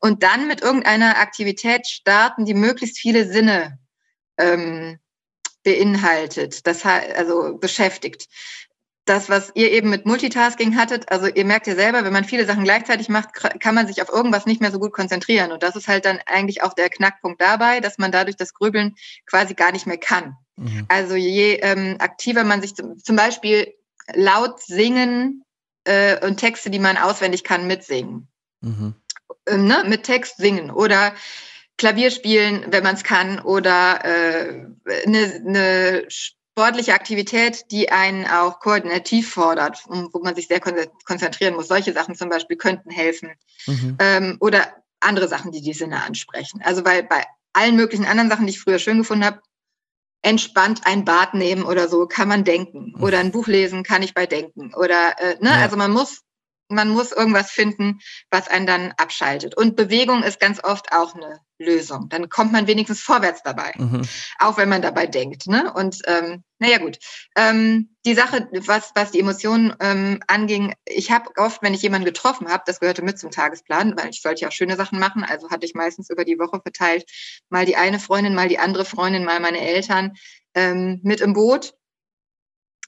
[0.00, 3.78] Und dann mit irgendeiner Aktivität starten, die möglichst viele Sinne
[4.42, 4.98] ähm,
[5.64, 8.28] beinhaltet, das also beschäftigt.
[9.04, 12.46] Das, was ihr eben mit Multitasking hattet, also ihr merkt ja selber, wenn man viele
[12.46, 15.50] Sachen gleichzeitig macht, kann man sich auf irgendwas nicht mehr so gut konzentrieren.
[15.50, 18.94] Und das ist halt dann eigentlich auch der Knackpunkt dabei, dass man dadurch das Grübeln
[19.26, 20.36] quasi gar nicht mehr kann.
[20.56, 20.86] Mhm.
[20.88, 23.74] Also je ähm, aktiver man sich zum, zum Beispiel
[24.14, 25.44] laut singen
[25.84, 28.28] äh, und Texte, die man auswendig kann, mitsingen.
[28.60, 28.94] Mhm.
[29.46, 29.84] Ähm, ne?
[29.86, 31.12] Mit Text singen oder
[31.78, 34.66] Klavier spielen, wenn man es kann, oder äh,
[35.06, 41.68] eine, eine sportliche Aktivität, die einen auch koordinativ fordert, wo man sich sehr konzentrieren muss.
[41.68, 43.32] Solche Sachen zum Beispiel könnten helfen.
[43.66, 43.96] Mhm.
[43.98, 46.60] Ähm, oder andere Sachen, die die Sinne ansprechen.
[46.62, 49.40] Also weil bei allen möglichen anderen Sachen, die ich früher schön gefunden habe,
[50.22, 52.94] entspannt ein Bad nehmen oder so, kann man denken.
[53.00, 54.72] Oder ein Buch lesen, kann ich bei denken.
[54.74, 55.56] Oder, äh, ne, ja.
[55.56, 56.20] also man muss
[56.72, 58.00] man muss irgendwas finden,
[58.30, 59.56] was einen dann abschaltet.
[59.56, 62.08] Und Bewegung ist ganz oft auch eine Lösung.
[62.08, 64.02] Dann kommt man wenigstens vorwärts dabei, mhm.
[64.38, 65.46] auch wenn man dabei denkt.
[65.46, 65.72] Ne?
[65.72, 66.98] Und ähm, naja gut,
[67.36, 72.04] ähm, die Sache, was, was die Emotionen ähm, anging, ich habe oft, wenn ich jemanden
[72.04, 75.24] getroffen habe, das gehörte mit zum Tagesplan, weil ich sollte ja auch schöne Sachen machen,
[75.24, 77.04] also hatte ich meistens über die Woche verteilt
[77.48, 80.12] mal die eine Freundin, mal die andere Freundin, mal meine Eltern
[80.54, 81.74] ähm, mit im Boot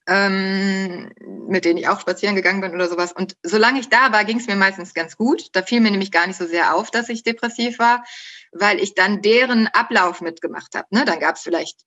[0.06, 1.12] ähm,
[1.48, 3.12] mit denen ich auch spazieren gegangen bin oder sowas.
[3.12, 5.48] Und solange ich da war, ging es mir meistens ganz gut.
[5.52, 8.04] Da fiel mir nämlich gar nicht so sehr auf, dass ich depressiv war,
[8.52, 10.86] weil ich dann deren Ablauf mitgemacht habe.
[10.90, 11.04] Ne?
[11.04, 11.80] Dann gab es vielleicht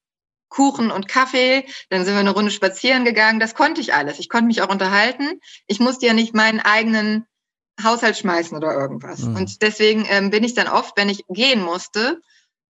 [0.50, 3.40] Kuchen und Kaffee, dann sind wir eine Runde spazieren gegangen.
[3.40, 4.20] Das konnte ich alles.
[4.20, 5.40] Ich konnte mich auch unterhalten.
[5.68, 7.26] Ich musste ja nicht meinen eigenen
[7.84, 9.20] Haushalt schmeißen oder irgendwas.
[9.20, 9.36] Mhm.
[9.36, 12.22] Und deswegen ähm, bin ich dann oft, wenn ich gehen musste,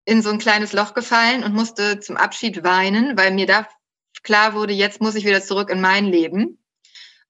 [0.06, 3.68] in so ein kleines Loch gefallen und musste zum Abschied weinen, weil mir da
[4.24, 6.60] klar wurde, jetzt muss ich wieder zurück in mein Leben.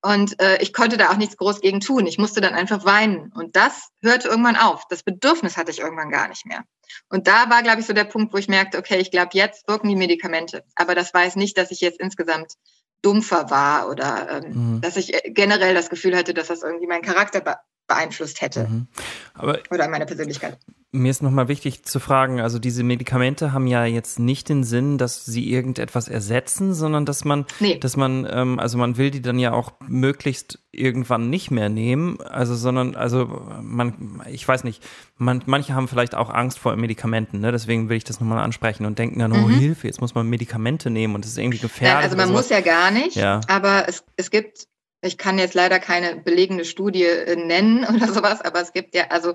[0.02, 2.06] Und äh, ich konnte da auch nichts groß gegen tun.
[2.06, 3.32] Ich musste dann einfach weinen.
[3.34, 4.88] Und das hörte irgendwann auf.
[4.90, 6.64] Das Bedürfnis hatte ich irgendwann gar nicht mehr.
[7.10, 9.68] Und da war, glaube ich, so der Punkt, wo ich merkte, okay, ich glaube, jetzt
[9.68, 10.64] wirken die Medikamente.
[10.76, 12.54] Aber das weiß nicht, dass ich jetzt insgesamt
[13.02, 14.82] dumpfer war oder ähm, mhm.
[14.82, 17.42] dass ich äh, generell das Gefühl hatte, dass das irgendwie meinen Charakter
[17.88, 18.68] beeinflusst hätte.
[18.68, 18.88] Mhm.
[19.34, 20.58] Aber oder meine Persönlichkeit.
[20.92, 24.98] Mir ist nochmal wichtig zu fragen, also diese Medikamente haben ja jetzt nicht den Sinn,
[24.98, 27.78] dass sie irgendetwas ersetzen, sondern dass man, nee.
[27.78, 32.22] dass man, ähm, also man will die dann ja auch möglichst irgendwann nicht mehr nehmen,
[32.22, 34.82] also sondern, also man, ich weiß nicht,
[35.18, 37.52] man, manche haben vielleicht auch Angst vor Medikamenten, ne?
[37.52, 39.60] deswegen will ich das nochmal ansprechen und denken dann, oh mhm.
[39.60, 41.96] Hilfe, jetzt muss man Medikamente nehmen und das ist irgendwie gefährlich.
[41.96, 43.42] Nein, also man muss ja gar nicht, ja.
[43.48, 44.68] aber es, es gibt
[45.02, 49.08] ich kann jetzt leider keine belegende Studie äh, nennen oder sowas, aber es gibt ja,
[49.10, 49.34] also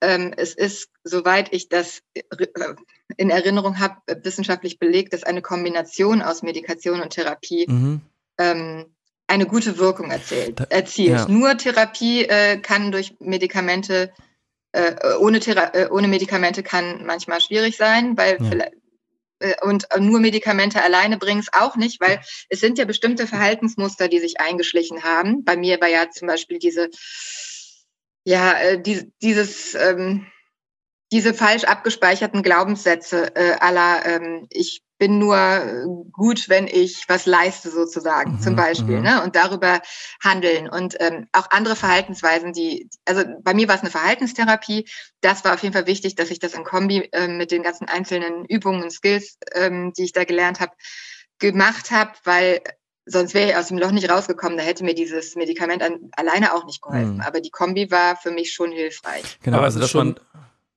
[0.00, 2.22] ähm, es ist, soweit ich das äh,
[3.16, 8.00] in Erinnerung habe, wissenschaftlich belegt, dass eine Kombination aus Medikation und Therapie mhm.
[8.38, 8.86] ähm,
[9.26, 11.10] eine gute Wirkung erzählt, erzielt.
[11.10, 11.28] Ja.
[11.28, 14.12] Nur Therapie äh, kann durch Medikamente
[14.72, 18.66] äh, ohne, Thera äh, ohne Medikamente kann manchmal schwierig sein, weil ja.
[19.40, 24.08] Äh, und nur Medikamente alleine bringen es auch nicht, weil es sind ja bestimmte Verhaltensmuster,
[24.08, 25.44] die sich eingeschlichen haben.
[25.44, 26.88] Bei mir war ja zum Beispiel diese,
[28.24, 30.26] ja, äh, die, dieses, ähm,
[31.12, 37.24] diese falsch abgespeicherten Glaubenssätze äh, aller, ähm, ich bin nur äh, gut, wenn ich was
[37.24, 39.02] leiste sozusagen, mhm, zum Beispiel, mhm.
[39.02, 39.22] ne?
[39.24, 39.80] Und darüber
[40.22, 44.86] handeln und ähm, auch andere Verhaltensweisen, die, also bei mir war es eine Verhaltenstherapie.
[45.22, 47.88] Das war auf jeden Fall wichtig, dass ich das in Kombi äh, mit den ganzen
[47.88, 50.72] einzelnen Übungen und Skills, ähm, die ich da gelernt habe,
[51.38, 52.60] gemacht habe, weil
[53.06, 54.58] sonst wäre ich aus dem Loch nicht rausgekommen.
[54.58, 57.14] Da hätte mir dieses Medikament an, alleine auch nicht geholfen.
[57.14, 57.20] Mhm.
[57.22, 59.38] Aber die Kombi war für mich schon hilfreich.
[59.42, 60.20] Genau, also dass man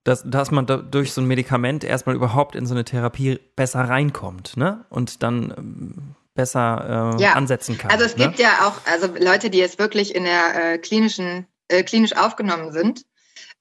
[0.04, 3.82] dass, dass man da durch so ein Medikament erstmal überhaupt in so eine Therapie besser
[3.82, 4.86] reinkommt, ne?
[4.90, 7.34] Und dann ähm, besser äh, ja.
[7.34, 7.92] ansetzen kann.
[7.92, 8.26] Also es ne?
[8.26, 12.72] gibt ja auch, also Leute, die jetzt wirklich in der äh, klinischen, äh, klinisch aufgenommen
[12.72, 13.06] sind.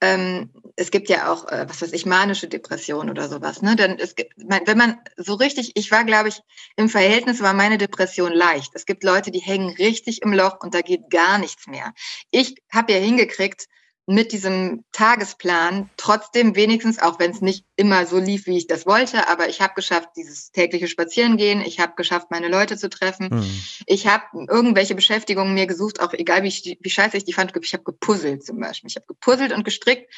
[0.01, 3.61] Ähm, es gibt ja auch, äh, was weiß ich, manische Depression oder sowas.
[3.61, 3.75] Ne?
[3.75, 6.41] Denn es gibt, wenn man so richtig, ich war, glaube ich,
[6.75, 8.71] im Verhältnis war meine Depression leicht.
[8.73, 11.93] Es gibt Leute, die hängen richtig im Loch und da geht gar nichts mehr.
[12.31, 13.67] Ich habe ja hingekriegt,
[14.05, 18.85] mit diesem Tagesplan trotzdem wenigstens, auch wenn es nicht immer so lief, wie ich das
[18.85, 23.29] wollte, aber ich habe geschafft, dieses tägliche Spazierengehen, ich habe geschafft, meine Leute zu treffen,
[23.31, 23.63] mhm.
[23.85, 27.73] ich habe irgendwelche Beschäftigungen mir gesucht, auch egal wie, wie scheiße ich die fand, ich
[27.73, 30.11] habe gepuzzelt zum Beispiel, ich habe gepuzzelt und gestrickt.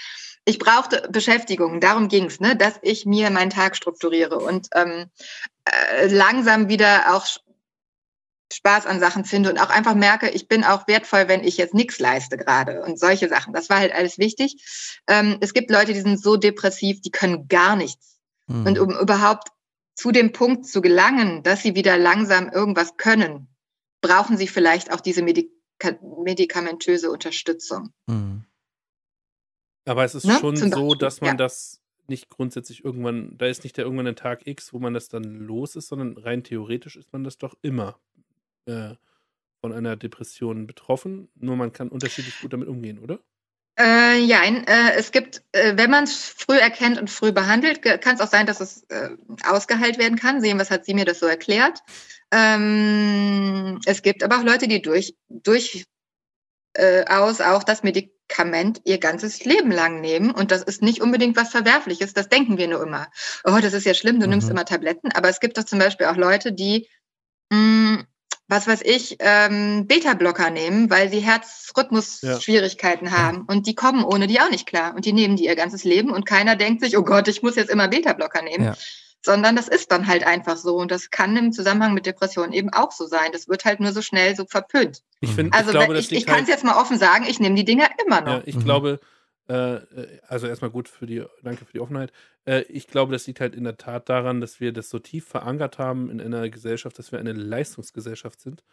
[0.48, 5.08] Ich brauchte Beschäftigung, darum ging's, ne, dass ich mir meinen Tag strukturiere und ähm,
[5.66, 7.26] äh, langsam wieder auch
[8.54, 11.74] Spaß an Sachen finde und auch einfach merke, ich bin auch wertvoll, wenn ich jetzt
[11.74, 13.54] nichts leiste gerade und solche Sachen.
[13.54, 15.02] Das war halt alles wichtig.
[15.08, 18.20] Ähm, es gibt Leute, die sind so depressiv, die können gar nichts.
[18.48, 18.66] Mhm.
[18.66, 19.50] Und um überhaupt
[19.96, 23.48] zu dem Punkt zu gelangen, dass sie wieder langsam irgendwas können,
[24.02, 25.50] brauchen sie vielleicht auch diese Medika
[26.24, 27.92] medikamentöse Unterstützung.
[28.08, 28.46] Mhm.
[29.86, 30.38] Aber es ist ne?
[30.40, 31.36] schon so, dass man ja.
[31.36, 35.10] das nicht grundsätzlich irgendwann, da ist nicht der irgendwann ein Tag X, wo man das
[35.10, 38.00] dann los ist, sondern rein theoretisch ist man das doch immer
[38.66, 38.96] äh,
[39.62, 41.30] von einer Depression betroffen.
[41.36, 43.20] Nur man kann unterschiedlich gut damit umgehen, oder?
[43.78, 48.16] Äh, ja, äh, es gibt, äh, wenn man es früh erkennt und früh behandelt, kann
[48.16, 49.10] es auch sein, dass es äh,
[49.44, 50.40] ausgeheilt werden kann.
[50.40, 51.80] Sehen, was hat sie mir das so erklärt.
[52.32, 55.86] Ähm, es gibt aber auch Leute, die durch, durch
[56.74, 60.32] äh, auch das Medikament ihr ganzes Leben lang nehmen.
[60.32, 62.14] Und das ist nicht unbedingt was Verwerfliches.
[62.14, 63.08] Das denken wir nur immer.
[63.44, 64.32] Oh, das ist ja schlimm, du mhm.
[64.32, 65.12] nimmst immer Tabletten.
[65.12, 66.88] Aber es gibt doch zum Beispiel auch Leute, die,
[67.52, 67.58] mh,
[67.98, 68.08] hm,
[68.48, 73.12] was weiß ich, ähm, Beta-Blocker nehmen, weil sie Herzrhythmus-Schwierigkeiten ja.
[73.12, 73.46] haben.
[73.48, 74.96] Und die kommen ohne die auch nicht klar.
[74.96, 77.56] Und die nehmen die ihr ganzes Leben und keiner denkt sich, oh Gott, ich muss
[77.56, 78.66] jetzt immer Beta-Blocker nehmen.
[78.66, 78.76] Ja
[79.26, 80.76] sondern das ist dann halt einfach so.
[80.76, 83.32] Und das kann im Zusammenhang mit Depressionen eben auch so sein.
[83.34, 85.02] Das wird halt nur so schnell so verpönt.
[85.20, 87.40] Ich find, also ich, glaube, ich, ich kann es halt, jetzt mal offen sagen, ich
[87.40, 88.34] nehme die Dinger immer noch.
[88.34, 88.64] Ja, ich mhm.
[88.64, 89.00] glaube,
[90.28, 92.12] also erstmal gut für die, danke für die Offenheit.
[92.46, 95.26] Äh, ich glaube, das liegt halt in der Tat daran, dass wir das so tief
[95.28, 98.64] verankert haben in einer Gesellschaft, dass wir eine Leistungsgesellschaft sind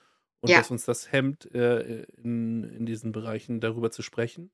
[0.40, 0.58] und ja.
[0.58, 4.50] dass uns das hemmt, äh, in, in diesen Bereichen darüber zu sprechen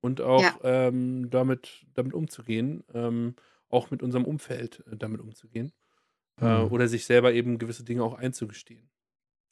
[0.00, 0.58] und auch ja.
[0.62, 2.84] ähm, damit, damit umzugehen.
[2.92, 3.34] Ähm,
[3.68, 5.72] auch mit unserem Umfeld äh, damit umzugehen.
[6.40, 6.72] Mhm.
[6.72, 8.88] oder sich selber eben gewisse Dinge auch einzugestehen.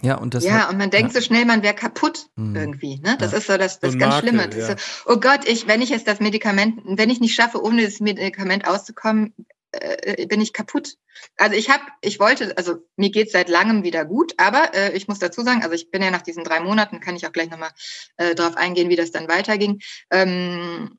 [0.03, 0.45] Ja, und das.
[0.45, 1.21] Ja, hat, und man denkt ja.
[1.21, 2.57] so schnell, man wäre kaputt mhm.
[2.57, 3.01] irgendwie.
[3.01, 3.17] Ne?
[3.19, 3.39] Das ja.
[3.39, 4.57] ist so das, das so ganz Makel, Schlimme.
[4.57, 4.67] Ja.
[4.67, 4.75] So,
[5.07, 8.67] oh Gott, ich, wenn ich jetzt das Medikament, wenn ich nicht schaffe, ohne das Medikament
[8.67, 9.35] auszukommen,
[9.73, 10.97] äh, bin ich kaputt.
[11.37, 15.07] Also ich habe, ich wollte, also mir geht seit langem wieder gut, aber äh, ich
[15.07, 17.51] muss dazu sagen, also ich bin ja nach diesen drei Monaten, kann ich auch gleich
[17.51, 17.71] nochmal
[18.17, 19.81] äh, darauf eingehen, wie das dann weiterging,
[20.11, 20.97] ähm,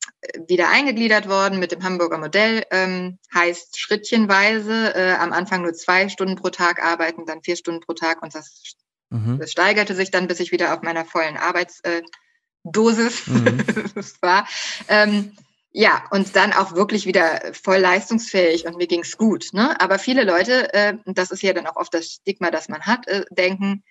[0.48, 6.08] wieder eingegliedert worden mit dem Hamburger Modell, ähm, heißt schrittchenweise äh, am Anfang nur zwei
[6.08, 8.76] Stunden pro Tag arbeiten, dann vier Stunden pro Tag und das,
[9.12, 9.38] mhm.
[9.40, 13.64] das steigerte sich dann, bis ich wieder auf meiner vollen Arbeitsdosis mhm.
[14.22, 14.48] war.
[14.88, 15.34] Ähm,
[15.74, 19.54] ja, und dann auch wirklich wieder voll leistungsfähig und mir ging's gut.
[19.54, 19.80] Ne?
[19.80, 23.08] Aber viele Leute, äh, das ist ja dann auch oft das Stigma, das man hat,
[23.08, 23.84] äh, denken,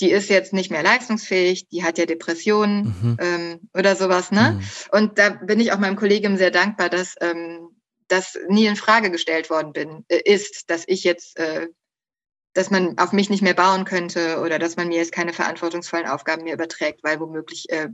[0.00, 3.16] die ist jetzt nicht mehr leistungsfähig, die hat ja Depressionen mhm.
[3.20, 4.30] ähm, oder sowas.
[4.30, 4.52] Ne?
[4.52, 4.64] Mhm.
[4.92, 7.70] Und da bin ich auch meinem Kollegium sehr dankbar, dass ähm,
[8.08, 11.68] das nie in Frage gestellt worden bin, äh, ist, dass ich jetzt, äh,
[12.54, 16.06] dass man auf mich nicht mehr bauen könnte oder dass man mir jetzt keine verantwortungsvollen
[16.06, 17.88] Aufgaben mehr überträgt, weil womöglich äh,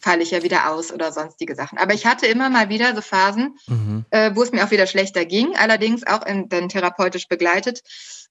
[0.00, 1.78] falle ich ja wieder aus oder sonstige Sachen.
[1.78, 4.04] Aber ich hatte immer mal wieder so Phasen, mhm.
[4.10, 7.80] äh, wo es mir auch wieder schlechter ging, allerdings auch in, dann therapeutisch begleitet.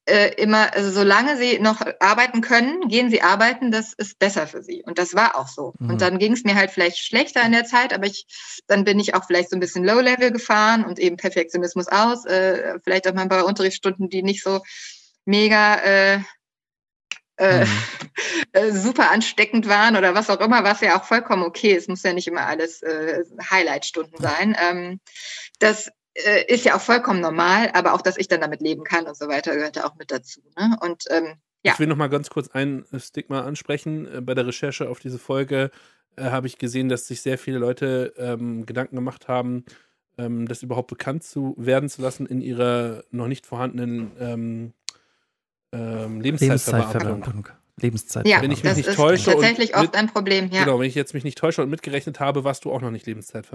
[0.06, 4.64] Äh, immer, also solange sie noch arbeiten können, gehen sie arbeiten, das ist besser für
[4.64, 4.84] sie.
[4.86, 5.74] Und das war auch so.
[5.80, 5.90] Mhm.
[5.90, 8.26] Und dann ging es mir halt vielleicht schlechter in der Zeit, aber ich,
[8.68, 12.80] dann bin ich auch vielleicht so ein bisschen Low-Level gefahren und eben Perfektionismus aus, äh,
[12.84, 14.62] vielleicht auch mal ein paar Unterrichtsstunden, die nicht so
[15.28, 16.20] mega äh,
[17.38, 17.68] äh, mhm.
[18.54, 21.90] Äh, super ansteckend waren oder was auch immer, was ja auch vollkommen okay ist.
[21.90, 24.56] Muss ja nicht immer alles äh, Highlight-Stunden sein.
[24.60, 25.00] Ähm,
[25.60, 29.06] das äh, ist ja auch vollkommen normal, aber auch, dass ich dann damit leben kann
[29.06, 30.42] und so weiter, gehört ja auch mit dazu.
[30.58, 30.76] Ne?
[30.82, 31.74] Und ähm, ja.
[31.74, 34.08] Ich will noch mal ganz kurz ein Stigma ansprechen.
[34.12, 35.70] Äh, bei der Recherche auf diese Folge
[36.16, 39.66] äh, habe ich gesehen, dass sich sehr viele Leute ähm, Gedanken gemacht haben,
[40.18, 44.74] ähm, das überhaupt bekannt zu werden zu lassen in ihrer noch nicht vorhandenen
[45.78, 47.50] ähm, Lebenszeitverbeamtung.
[47.80, 48.28] Lebenszeit.
[48.28, 50.50] Ja, wenn ich mich das nicht ist täusche tatsächlich oft ein Problem.
[50.52, 50.64] Ja.
[50.64, 53.06] Genau, wenn ich jetzt mich nicht täusche und mitgerechnet habe, warst du auch noch nicht
[53.06, 53.48] Lebenszeit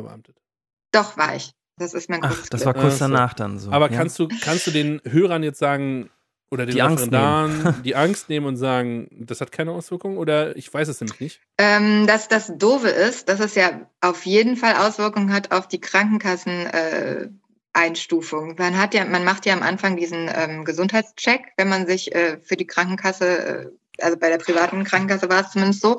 [0.92, 1.52] Doch, war ich.
[1.78, 3.70] Das ist mein Ach, das war kurz danach dann so.
[3.70, 3.96] Aber ja.
[3.96, 6.10] kannst du kannst du den Hörern jetzt sagen
[6.50, 10.72] oder den die Referendaren die Angst nehmen und sagen, das hat keine Auswirkungen oder ich
[10.72, 11.40] weiß es nämlich nicht?
[11.58, 15.80] Ähm, dass das Doofe ist, dass es ja auf jeden Fall Auswirkungen hat auf die
[15.80, 16.66] Krankenkassen.
[16.66, 17.28] Äh,
[17.72, 18.56] Einstufung.
[18.58, 22.38] Man hat ja, man macht ja am Anfang diesen ähm, Gesundheitscheck, wenn man sich äh,
[22.42, 23.66] für die Krankenkasse, äh,
[24.02, 25.98] also bei der privaten Krankenkasse war es zumindest so.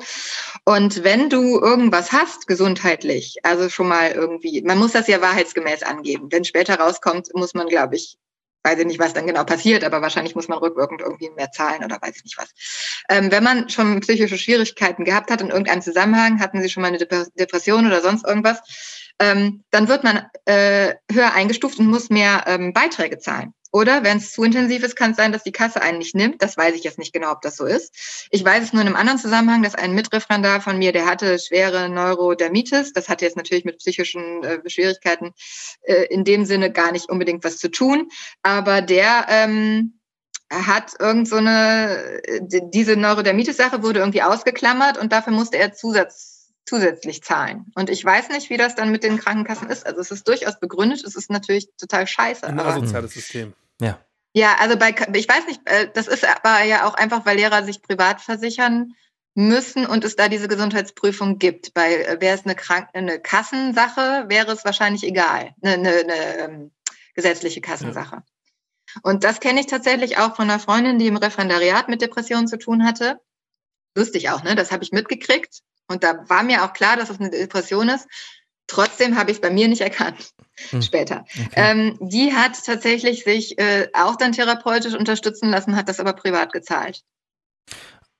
[0.64, 5.82] Und wenn du irgendwas hast, gesundheitlich, also schon mal irgendwie, man muss das ja wahrheitsgemäß
[5.82, 6.28] angeben.
[6.30, 8.18] Wenn später rauskommt, muss man, glaube ich,
[8.64, 11.84] weiß ich nicht, was dann genau passiert, aber wahrscheinlich muss man rückwirkend irgendwie mehr zahlen
[11.84, 12.48] oder weiß ich nicht was.
[13.10, 16.88] Ähm, wenn man schon psychische Schwierigkeiten gehabt hat in irgendeinem Zusammenhang, hatten Sie schon mal
[16.88, 18.60] eine Depression oder sonst irgendwas,
[19.18, 23.54] ähm, dann wird man äh, höher eingestuft und muss mehr ähm, Beiträge zahlen.
[23.74, 26.40] Oder wenn es zu intensiv ist, kann es sein, dass die Kasse einen nicht nimmt.
[26.40, 28.28] Das weiß ich jetzt nicht genau, ob das so ist.
[28.30, 31.40] Ich weiß es nur in einem anderen Zusammenhang, dass ein Mitreferendar von mir, der hatte
[31.40, 32.92] schwere Neurodermitis.
[32.92, 35.32] Das hatte jetzt natürlich mit psychischen äh, Schwierigkeiten
[35.82, 38.10] äh, in dem Sinne gar nicht unbedingt was zu tun.
[38.44, 39.98] Aber der ähm,
[40.52, 46.33] hat irgend so eine, äh, diese Neurodermitis-Sache wurde irgendwie ausgeklammert und dafür musste er Zusatz
[46.66, 47.70] zusätzlich zahlen.
[47.74, 49.86] Und ich weiß nicht, wie das dann mit den Krankenkassen ist.
[49.86, 52.46] Also es ist durchaus begründet, es ist natürlich total scheiße.
[52.46, 53.54] Ein asoziales System.
[53.80, 53.98] Ja.
[54.36, 57.62] Ja, also bei, ich weiß nicht, äh, das ist aber ja auch einfach, weil Lehrer
[57.62, 58.94] sich privat versichern
[59.34, 61.72] müssen und es da diese Gesundheitsprüfung gibt.
[61.72, 65.54] Bei äh, wäre es eine, Krank eine Kassensache, wäre es wahrscheinlich egal.
[65.62, 66.72] Eine, eine, eine ähm,
[67.14, 68.16] gesetzliche Kassensache.
[68.16, 69.00] Ja.
[69.02, 72.58] Und das kenne ich tatsächlich auch von einer Freundin, die im Referendariat mit Depressionen zu
[72.58, 73.20] tun hatte.
[73.96, 74.54] Lustig auch, ne?
[74.56, 75.62] Das habe ich mitgekriegt.
[75.88, 78.06] Und da war mir auch klar, dass es eine Depression ist.
[78.66, 80.30] Trotzdem habe ich es bei mir nicht erkannt
[80.70, 80.80] hm.
[80.80, 81.24] später.
[81.32, 81.50] Okay.
[81.54, 86.52] Ähm, die hat tatsächlich sich äh, auch dann therapeutisch unterstützen lassen, hat das aber privat
[86.52, 87.02] gezahlt.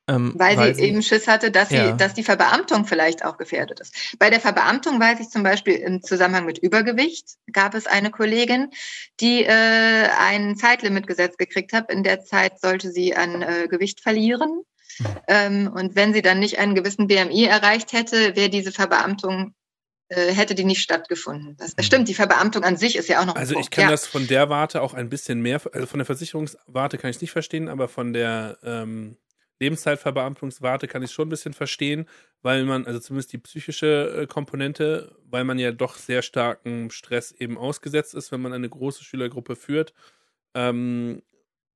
[0.06, 1.92] Ähm, weil, weil, sie, eben Schiss hatte, dass, ja.
[1.92, 4.16] sie, dass die Verbeamtung vielleicht auch gefährdet ist.
[4.18, 8.70] Bei der Verbeamtung weiß ich zum Beispiel im Zusammenhang mit Übergewicht gab es eine Kollegin,
[9.20, 11.90] die äh, ein Zeitlimit gesetzt gekriegt hat.
[11.90, 14.64] In der Zeit sollte sie an äh, Gewicht verlieren.
[14.98, 15.06] Mhm.
[15.28, 19.54] Ähm, und wenn sie dann nicht einen gewissen BMI erreicht hätte, wäre diese Verbeamtung
[20.08, 21.56] äh, hätte die nicht stattgefunden.
[21.56, 23.36] Das, das, stimmt, die Verbeamtung an sich ist ja auch noch.
[23.36, 23.90] Also ich kann ja.
[23.90, 27.22] das von der Warte auch ein bisschen mehr, also von der Versicherungswarte kann ich es
[27.22, 29.16] nicht verstehen, aber von der ähm,
[29.60, 32.06] Lebenszeitverbeamtungswarte kann ich schon ein bisschen verstehen,
[32.42, 37.32] weil man, also zumindest die psychische äh, Komponente, weil man ja doch sehr starken Stress
[37.32, 39.94] eben ausgesetzt ist, wenn man eine große Schülergruppe führt.
[40.54, 41.22] Ähm,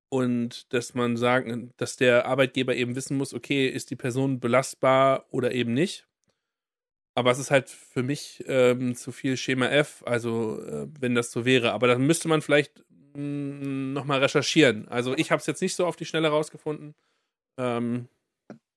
[0.08, 5.26] und dass man sagen, dass der Arbeitgeber eben wissen muss, okay, ist die Person belastbar
[5.30, 6.06] oder eben nicht.
[7.14, 11.32] Aber es ist halt für mich ähm, zu viel Schema F, also äh, wenn das
[11.32, 11.72] so wäre.
[11.72, 12.84] Aber dann müsste man vielleicht
[13.14, 14.86] mm, nochmal recherchieren.
[14.88, 16.94] Also ich habe es jetzt nicht so auf die Schnelle rausgefunden.
[17.58, 18.06] Ähm,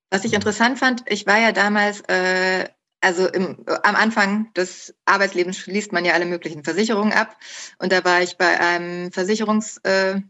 [0.10, 2.68] Was ich interessant fand, ich war ja damals, äh,
[3.00, 7.38] also im, am Anfang des Arbeitslebens schließt man ja alle möglichen Versicherungen ab.
[7.78, 10.22] Und da war ich bei einem Versicherungsmakler, äh,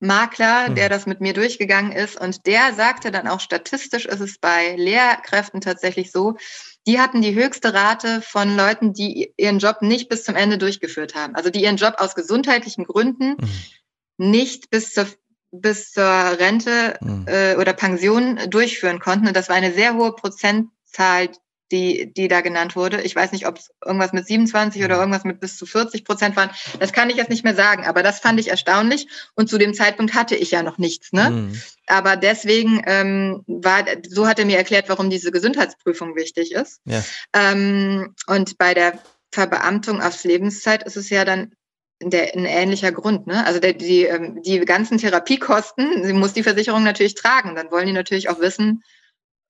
[0.00, 0.90] der mhm.
[0.90, 2.20] das mit mir durchgegangen ist.
[2.20, 6.36] Und der sagte dann auch, statistisch ist es bei Lehrkräften tatsächlich so,
[6.86, 11.14] die hatten die höchste Rate von Leuten, die ihren Job nicht bis zum Ende durchgeführt
[11.14, 11.34] haben.
[11.34, 13.48] Also die ihren Job aus gesundheitlichen Gründen mhm.
[14.16, 15.06] nicht bis zur
[15.50, 17.24] bis zur Rente mhm.
[17.26, 19.28] äh, oder Pension durchführen konnten.
[19.28, 21.30] Und das war eine sehr hohe Prozentzahl,
[21.72, 23.02] die, die da genannt wurde.
[23.02, 26.36] Ich weiß nicht, ob es irgendwas mit 27 oder irgendwas mit bis zu 40 Prozent
[26.36, 26.50] waren.
[26.80, 29.08] Das kann ich jetzt nicht mehr sagen, aber das fand ich erstaunlich.
[29.34, 31.12] Und zu dem Zeitpunkt hatte ich ja noch nichts.
[31.12, 31.30] Ne?
[31.30, 31.62] Mhm.
[31.86, 36.80] Aber deswegen ähm, war, so hat er mir erklärt, warum diese Gesundheitsprüfung wichtig ist.
[36.84, 37.04] Ja.
[37.32, 38.98] Ähm, und bei der
[39.32, 41.52] Verbeamtung aufs Lebenszeit ist es ja dann
[42.00, 43.26] der, ein ähnlicher Grund.
[43.26, 43.44] Ne?
[43.44, 47.54] Also der, die, ähm, die ganzen Therapiekosten, sie muss die Versicherung natürlich tragen.
[47.54, 48.82] Dann wollen die natürlich auch wissen,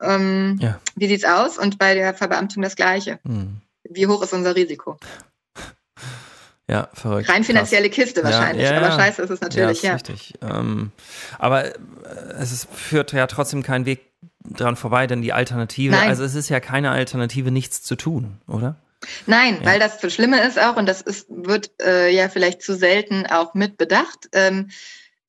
[0.01, 0.81] ähm, ja.
[0.97, 1.59] Wie sieht's aus?
[1.59, 3.19] Und bei der Verbeamtung das Gleiche.
[3.25, 3.61] Hm.
[3.85, 4.99] Wie hoch ist unser Risiko?
[6.71, 7.31] Ja, verrückt.
[7.31, 8.05] Rein finanzielle Krass.
[8.05, 9.95] Kiste wahrscheinlich, ja, ja, aber scheiße ist es natürlich, ja.
[9.95, 10.35] Ist Richtig.
[10.43, 10.93] Ähm,
[11.39, 11.73] aber äh,
[12.39, 14.01] es ist, führt ja trotzdem keinen Weg
[14.45, 16.11] dran vorbei, denn die Alternative, Nein.
[16.11, 18.77] also es ist ja keine Alternative, nichts zu tun, oder?
[19.25, 22.77] Nein, weil das das Schlimme ist auch, und das ist, wird äh, ja vielleicht zu
[22.77, 24.69] selten auch mitbedacht, ähm,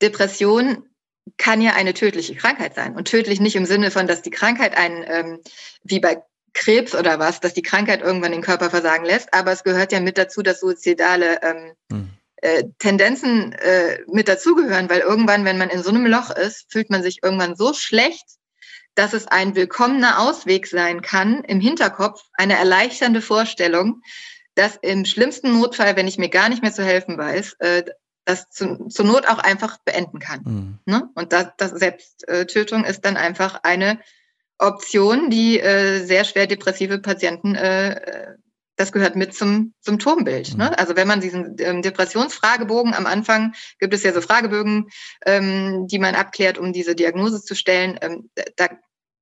[0.02, 0.89] Depression
[1.38, 2.96] kann ja eine tödliche Krankheit sein.
[2.96, 5.40] Und tödlich nicht im Sinne von, dass die Krankheit einen, ähm,
[5.84, 6.22] wie bei
[6.54, 10.00] Krebs oder was, dass die Krankheit irgendwann den Körper versagen lässt, aber es gehört ja
[10.00, 12.10] mit dazu, dass suizidale ähm, hm.
[12.38, 16.90] äh, Tendenzen äh, mit dazugehören, weil irgendwann, wenn man in so einem Loch ist, fühlt
[16.90, 18.26] man sich irgendwann so schlecht,
[18.96, 24.02] dass es ein willkommener Ausweg sein kann, im Hinterkopf eine erleichternde Vorstellung,
[24.56, 27.84] dass im schlimmsten Notfall, wenn ich mir gar nicht mehr zu helfen weiß, äh,
[28.30, 30.42] das zu, zur Not auch einfach beenden kann.
[30.44, 30.80] Mhm.
[30.86, 31.10] Ne?
[31.16, 34.00] Und das, das Selbsttötung ist dann einfach eine
[34.60, 38.36] Option, die äh, sehr schwer depressive Patienten, äh,
[38.76, 40.54] das gehört mit zum Symptombild.
[40.54, 40.58] Mhm.
[40.60, 40.78] Ne?
[40.78, 44.90] Also wenn man diesen ähm, Depressionsfragebogen am Anfang, gibt es ja so Fragebögen,
[45.26, 48.70] ähm, die man abklärt, um diese Diagnose zu stellen, ähm, da,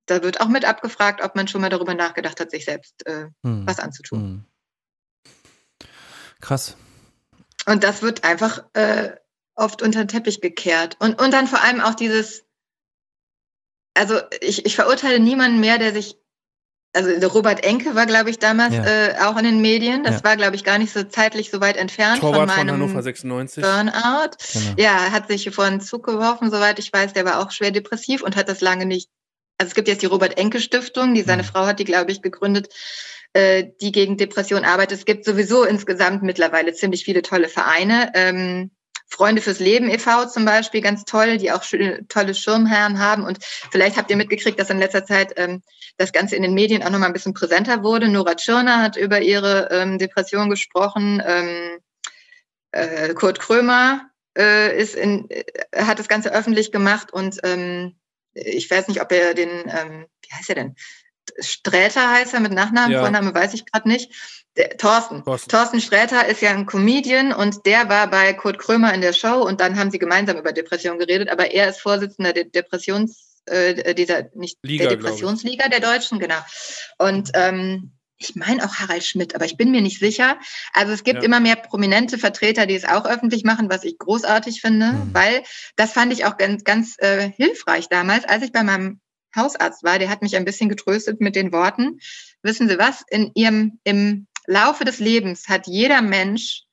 [0.05, 3.28] da wird auch mit abgefragt, ob man schon mal darüber nachgedacht hat, sich selbst äh,
[3.43, 3.66] mhm.
[3.66, 4.22] was anzutun.
[4.22, 4.45] Mhm.
[6.41, 6.76] Krass.
[7.68, 9.11] Und das wird einfach äh,
[9.55, 10.95] oft unter den Teppich gekehrt.
[10.99, 12.45] Und, und dann vor allem auch dieses,
[13.93, 16.15] also ich, ich verurteile niemanden mehr, der sich,
[16.93, 18.86] also Robert Enke war, glaube ich, damals ja.
[18.86, 20.05] äh, auch in den Medien.
[20.05, 20.24] Das ja.
[20.24, 23.03] war, glaube ich, gar nicht so zeitlich so weit entfernt Torwart von meinem von Hannover
[23.03, 23.61] 96.
[23.61, 24.38] Burnout.
[24.53, 24.74] Genau.
[24.78, 27.11] Ja, hat sich vor einen Zug geworfen, soweit ich weiß.
[27.13, 29.09] Der war auch schwer depressiv und hat das lange nicht.
[29.57, 31.47] Also es gibt jetzt die Robert Enke Stiftung, die seine mhm.
[31.47, 32.70] Frau hat die, glaube ich, gegründet
[33.34, 34.99] äh, die gegen Depression arbeitet.
[34.99, 38.11] Es gibt sowieso insgesamt mittlerweile ziemlich viele tolle Vereine.
[38.13, 38.71] Ähm,
[39.09, 40.25] Freunde fürs Leben e.V.
[40.25, 41.63] zum Beispiel, ganz toll, die auch
[42.09, 43.23] tolle Schirmherren haben.
[43.23, 43.39] Und
[43.71, 45.61] vielleicht habt ihr mitgekriegt, dass in letzter Zeit ähm,
[45.97, 48.09] das Ganze in den Medien auch nochmal ein bisschen präsenter wurde.
[48.09, 51.21] Nora Tschirner hat über ihre ähm, Depression gesprochen.
[51.25, 51.80] Ähm,
[52.71, 55.43] äh, Kurt Krömer äh, ist in, äh,
[55.75, 57.97] hat das Ganze öffentlich gemacht und ähm,
[58.34, 60.75] ich weiß nicht, ob er den, ähm, wie heißt er denn?
[61.39, 63.01] Sträter heißt er mit Nachnamen, ja.
[63.01, 64.11] Vorname weiß ich gerade nicht.
[64.57, 65.23] Der, Thorsten.
[65.23, 65.49] Thorsten.
[65.49, 69.41] Thorsten Sträter ist ja ein Comedian und der war bei Kurt Krömer in der Show
[69.45, 73.93] und dann haben sie gemeinsam über Depression geredet, aber er ist Vorsitzender der Depressions, äh,
[73.93, 76.39] dieser, nicht Liga, der Depressionsliga der Deutschen, genau.
[76.97, 80.39] Und ähm, ich meine auch Harald Schmidt, aber ich bin mir nicht sicher.
[80.73, 81.25] Also es gibt ja.
[81.25, 85.13] immer mehr prominente Vertreter, die es auch öffentlich machen, was ich großartig finde, mhm.
[85.13, 85.43] weil
[85.75, 88.99] das fand ich auch ganz, ganz äh, hilfreich damals, als ich bei meinem
[89.36, 91.99] Hausarzt war, der hat mich ein bisschen getröstet mit den Worten,
[92.41, 96.63] wissen Sie was, in Ihrem, im Laufe des Lebens hat jeder Mensch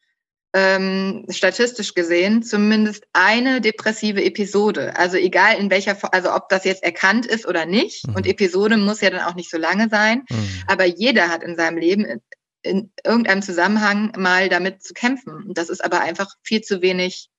[0.54, 4.96] ähm, statistisch gesehen zumindest eine depressive Episode.
[4.96, 8.06] Also egal in welcher, also ob das jetzt erkannt ist oder nicht.
[8.06, 8.14] Mhm.
[8.14, 10.22] Und Episode muss ja dann auch nicht so lange sein.
[10.30, 10.48] Mhm.
[10.68, 12.20] Aber jeder hat in seinem Leben in,
[12.62, 15.32] in irgendeinem Zusammenhang mal damit zu kämpfen.
[15.32, 17.30] Und das ist aber einfach viel zu wenig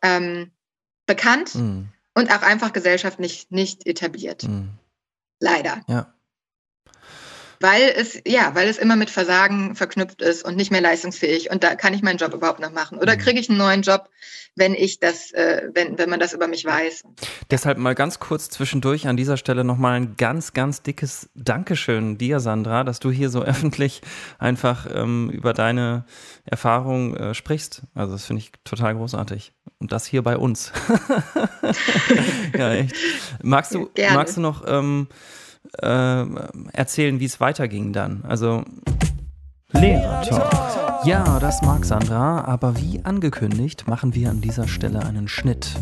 [0.00, 0.50] ähm,
[1.04, 1.90] bekannt mhm.
[2.14, 4.44] Und auch einfach gesellschaftlich nicht etabliert.
[4.44, 4.70] Mhm.
[5.40, 5.82] Leider.
[5.88, 6.13] Ja
[7.64, 11.50] weil es, ja, weil es immer mit Versagen verknüpft ist und nicht mehr leistungsfähig.
[11.50, 12.98] Und da kann ich meinen Job überhaupt noch machen.
[12.98, 13.20] Oder mhm.
[13.20, 14.10] kriege ich einen neuen Job,
[14.54, 17.04] wenn ich das, äh, wenn, wenn man das über mich weiß.
[17.50, 22.38] Deshalb mal ganz kurz zwischendurch an dieser Stelle nochmal ein ganz, ganz dickes Dankeschön dir,
[22.38, 24.02] Sandra, dass du hier so öffentlich
[24.38, 26.04] einfach ähm, über deine
[26.44, 27.84] Erfahrung äh, sprichst.
[27.94, 29.54] Also das finde ich total großartig.
[29.78, 30.70] Und das hier bei uns.
[32.58, 32.94] ja, echt.
[33.42, 34.18] Magst du, Gerne.
[34.18, 35.08] magst du noch ähm,
[35.82, 36.24] äh,
[36.72, 38.24] erzählen, wie es weiterging dann.
[38.26, 38.64] Also
[39.72, 40.93] Lehrer-Talk.
[41.04, 45.76] Ja, das mag Sandra, aber wie angekündigt machen wir an dieser Stelle einen Schnitt.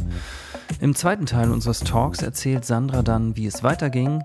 [0.80, 4.24] Im zweiten Teil unseres Talks erzählt Sandra dann, wie es weiterging,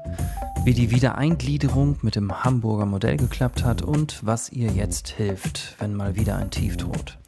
[0.65, 5.93] wie die Wiedereingliederung mit dem Hamburger Modell geklappt hat und was ihr jetzt hilft, wenn
[5.93, 7.19] mal wieder ein Tief droht.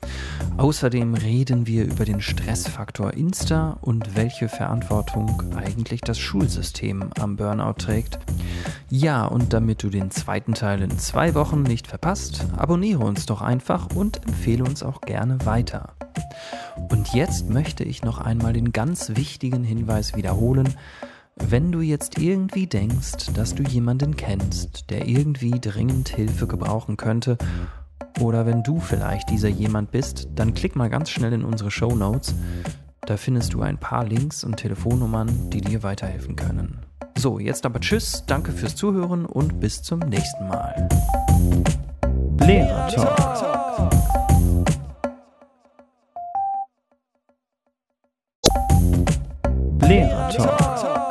[0.57, 7.75] Außerdem reden wir über den Stressfaktor Insta und welche Verantwortung eigentlich das Schulsystem am Burnout
[7.77, 8.19] trägt.
[8.89, 13.41] Ja, und damit du den zweiten Teil in zwei Wochen nicht verpasst, abonniere uns doch
[13.41, 13.58] einfach
[13.95, 15.93] und empfehle uns auch gerne weiter.
[16.89, 20.75] Und jetzt möchte ich noch einmal den ganz wichtigen Hinweis wiederholen,
[21.35, 27.37] wenn du jetzt irgendwie denkst, dass du jemanden kennst, der irgendwie dringend Hilfe gebrauchen könnte,
[28.19, 31.95] oder wenn du vielleicht dieser jemand bist, dann klick mal ganz schnell in unsere Show
[31.95, 32.35] Notes.
[33.05, 36.79] Da findest du ein paar Links und Telefonnummern, die dir weiterhelfen können.
[37.17, 40.89] So, jetzt aber Tschüss, danke fürs Zuhören und bis zum nächsten Mal.
[42.41, 43.93] Lehrer Talk.
[49.81, 51.08] Lehrer Talk.